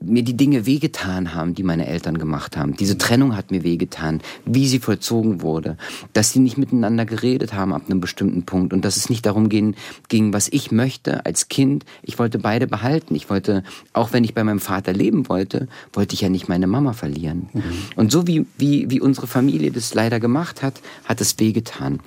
[0.04, 2.76] mir die Dinge wehgetan haben, die meine Eltern gemacht haben.
[2.76, 5.76] Diese Trennung hat mir wehgetan, wie sie vollzogen wurde,
[6.12, 9.48] dass sie nicht miteinander geredet haben ab einem bestimmten Punkt und dass es nicht darum
[9.48, 9.74] ging,
[10.08, 11.84] ging, was ich möchte als Kind.
[12.02, 13.14] Ich wollte beide behalten.
[13.14, 16.66] Ich wollte, auch wenn ich bei meinem Vater leben wollte, wollte ich ja nicht meine
[16.66, 17.48] Mama verlieren.
[17.52, 17.62] Mhm.
[17.96, 22.00] Und so wie, wie, wie unsere Familie das leider gemacht hat, hat es wehgetan.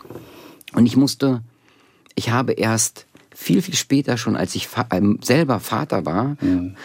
[0.73, 1.41] Und ich musste,
[2.15, 6.75] ich habe erst viel, viel später schon, als ich ähm, selber Vater war, mhm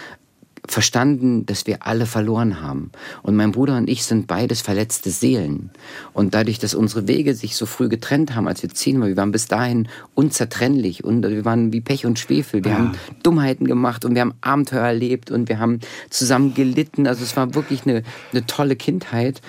[0.69, 2.91] verstanden, dass wir alle verloren haben.
[3.23, 5.71] Und mein Bruder und ich sind beides verletzte Seelen.
[6.13, 9.17] Und dadurch, dass unsere Wege sich so früh getrennt haben, als wir zehn waren, wir
[9.17, 12.65] waren bis dahin unzertrennlich und wir waren wie Pech und Schwefel.
[12.65, 12.79] Wir ja.
[12.79, 12.93] haben
[13.23, 15.81] Dummheiten gemacht und wir haben Abenteuer erlebt und wir haben
[16.11, 17.07] zusammen gelitten.
[17.07, 18.03] Also es war wirklich eine,
[18.33, 19.41] eine tolle Kindheit.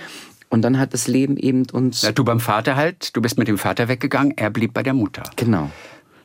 [0.50, 2.02] Und dann hat das Leben eben uns.
[2.02, 4.94] Ja, du beim Vater halt, du bist mit dem Vater weggegangen, er blieb bei der
[4.94, 5.24] Mutter.
[5.38, 5.72] Genau.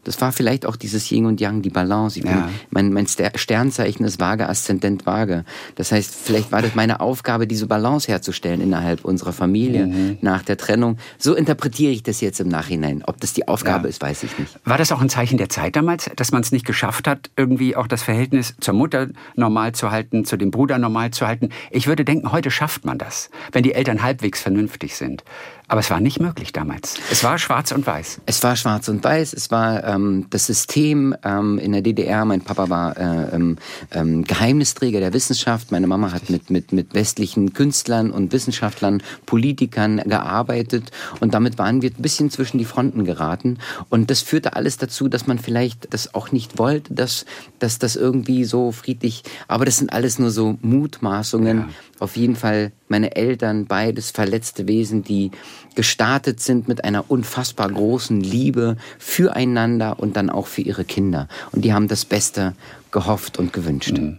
[0.06, 2.20] Das war vielleicht auch dieses Yin und Yang, die Balance.
[2.20, 2.48] Bin, ja.
[2.70, 5.44] mein, mein Sternzeichen ist Waage, Aszendent Waage.
[5.74, 10.18] Das heißt, vielleicht war das meine Aufgabe, diese Balance herzustellen innerhalb unserer Familie mhm.
[10.20, 10.98] nach der Trennung.
[11.18, 13.02] So interpretiere ich das jetzt im Nachhinein.
[13.04, 13.88] Ob das die Aufgabe ja.
[13.90, 14.56] ist, weiß ich nicht.
[14.64, 17.74] War das auch ein Zeichen der Zeit damals, dass man es nicht geschafft hat, irgendwie
[17.74, 21.48] auch das Verhältnis zur Mutter normal zu halten, zu dem Bruder normal zu halten?
[21.72, 25.24] Ich würde denken, heute schafft man das, wenn die Eltern halbwegs vernünftig sind.
[25.68, 26.94] Aber es war nicht möglich damals.
[27.10, 28.20] Es war schwarz und weiß.
[28.26, 29.32] Es war schwarz und weiß.
[29.32, 32.24] Es war ähm, das System ähm, in der DDR.
[32.24, 33.56] Mein Papa war äh, ähm,
[33.90, 35.72] ähm, Geheimnisträger der Wissenschaft.
[35.72, 40.92] Meine Mama hat mit, mit, mit westlichen Künstlern und Wissenschaftlern, Politikern gearbeitet.
[41.18, 43.58] Und damit waren wir ein bisschen zwischen die Fronten geraten.
[43.88, 47.24] Und das führte alles dazu, dass man vielleicht das auch nicht wollte, dass,
[47.58, 49.24] dass das irgendwie so friedlich.
[49.48, 51.58] Aber das sind alles nur so Mutmaßungen.
[51.58, 51.68] Ja
[51.98, 55.30] auf jeden Fall meine Eltern, beides verletzte Wesen, die
[55.74, 61.28] gestartet sind mit einer unfassbar großen Liebe füreinander und dann auch für ihre Kinder.
[61.52, 62.54] Und die haben das Beste
[62.90, 63.98] gehofft und gewünscht.
[63.98, 64.18] Mhm.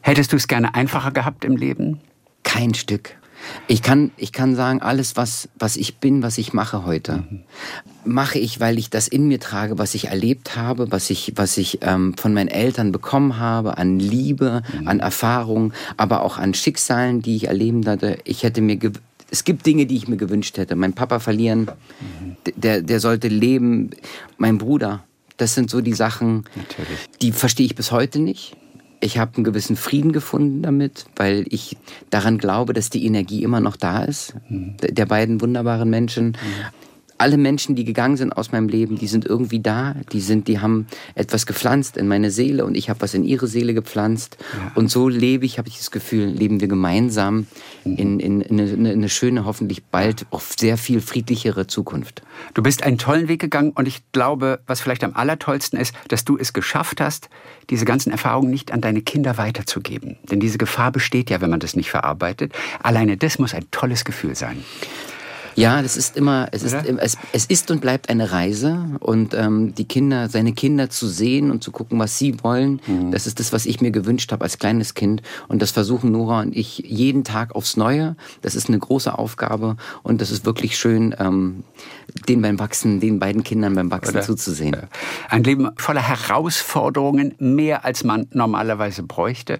[0.00, 2.00] Hättest du es gerne einfacher gehabt im Leben?
[2.42, 3.16] Kein Stück.
[3.68, 7.42] Ich kann, ich kann sagen, alles, was, was ich bin, was ich mache heute, mhm.
[8.04, 11.56] mache ich, weil ich das in mir trage, was ich erlebt habe, was ich, was
[11.56, 14.88] ich ähm, von meinen Eltern bekommen habe, an Liebe, mhm.
[14.88, 18.18] an Erfahrung, aber auch an Schicksalen, die ich erleben hatte.
[18.24, 18.78] Ich hätte mir
[19.28, 20.76] es gibt Dinge, die ich mir gewünscht hätte.
[20.76, 22.36] Mein Papa verlieren, mhm.
[22.54, 23.90] der, der sollte leben.
[24.38, 25.02] Mein Bruder,
[25.36, 26.98] das sind so die Sachen, Natürlich.
[27.20, 28.56] die verstehe ich bis heute nicht
[29.00, 31.76] ich habe einen gewissen Frieden gefunden damit, weil ich
[32.10, 34.76] daran glaube, dass die Energie immer noch da ist, mhm.
[34.80, 36.28] der beiden wunderbaren Menschen.
[36.28, 36.86] Mhm
[37.18, 40.60] alle Menschen, die gegangen sind aus meinem Leben, die sind irgendwie da, die sind, die
[40.60, 44.36] haben etwas gepflanzt in meine Seele und ich habe was in ihre Seele gepflanzt.
[44.52, 44.72] Ja.
[44.74, 47.46] Und so lebe ich, habe ich das Gefühl, leben wir gemeinsam
[47.84, 47.96] mhm.
[47.96, 52.22] in, in, in, eine, in, eine, schöne, hoffentlich bald auch sehr viel friedlichere Zukunft.
[52.54, 56.24] Du bist einen tollen Weg gegangen und ich glaube, was vielleicht am allertollsten ist, dass
[56.24, 57.28] du es geschafft hast,
[57.70, 60.18] diese ganzen Erfahrungen nicht an deine Kinder weiterzugeben.
[60.30, 62.52] Denn diese Gefahr besteht ja, wenn man das nicht verarbeitet.
[62.82, 64.62] Alleine das muss ein tolles Gefühl sein.
[65.56, 69.74] Ja, das ist immer, es ist, es, es ist und bleibt eine Reise und ähm,
[69.74, 73.10] die Kinder, seine Kinder zu sehen und zu gucken, was sie wollen, mhm.
[73.10, 76.40] das ist das, was ich mir gewünscht habe als kleines Kind und das versuchen Nora
[76.40, 78.16] und ich jeden Tag aufs Neue.
[78.42, 81.64] Das ist eine große Aufgabe und das ist wirklich schön, ähm,
[82.28, 84.24] den beim Wachsen, den beiden Kindern beim Wachsen Oder?
[84.24, 84.76] zuzusehen.
[85.28, 89.58] Ein Leben voller Herausforderungen, mehr als man normalerweise bräuchte.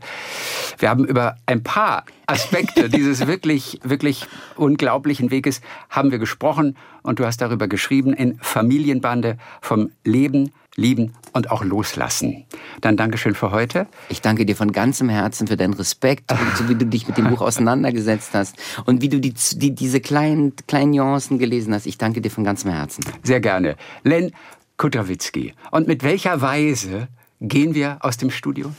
[0.79, 5.61] Wir haben über ein paar Aspekte dieses wirklich, wirklich unglaublichen Weges
[5.91, 11.65] haben wir gesprochen und du hast darüber geschrieben in Familienbande vom Leben, Lieben und auch
[11.65, 12.45] Loslassen.
[12.81, 13.87] Dann Dankeschön für heute.
[14.09, 17.17] Ich danke dir von ganzem Herzen für deinen Respekt und so wie du dich mit
[17.17, 21.87] dem Buch auseinandergesetzt hast und wie du die, die, diese kleinen, kleinen Nuancen gelesen hast.
[21.87, 23.05] Ich danke dir von ganzem Herzen.
[23.23, 23.77] Sehr gerne.
[24.05, 24.33] Len
[24.77, 25.55] Kutawitzki.
[25.71, 27.09] Und mit welcher Weise
[27.41, 28.73] gehen wir aus dem Studio?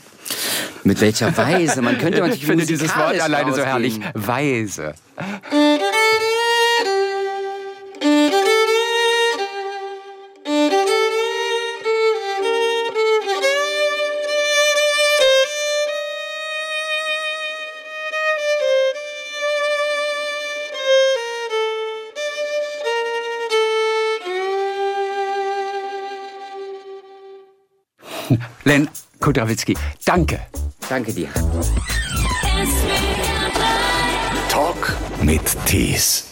[0.84, 1.82] Mit welcher Weise?
[1.82, 4.00] Man könnte natürlich Ich finde dieses Wort alleine so herrlich.
[4.14, 4.94] Weise.
[28.68, 28.86] Len
[29.18, 30.40] Kudrawitzki, danke.
[30.90, 31.28] Danke dir.
[34.50, 36.27] Talk mit Tees.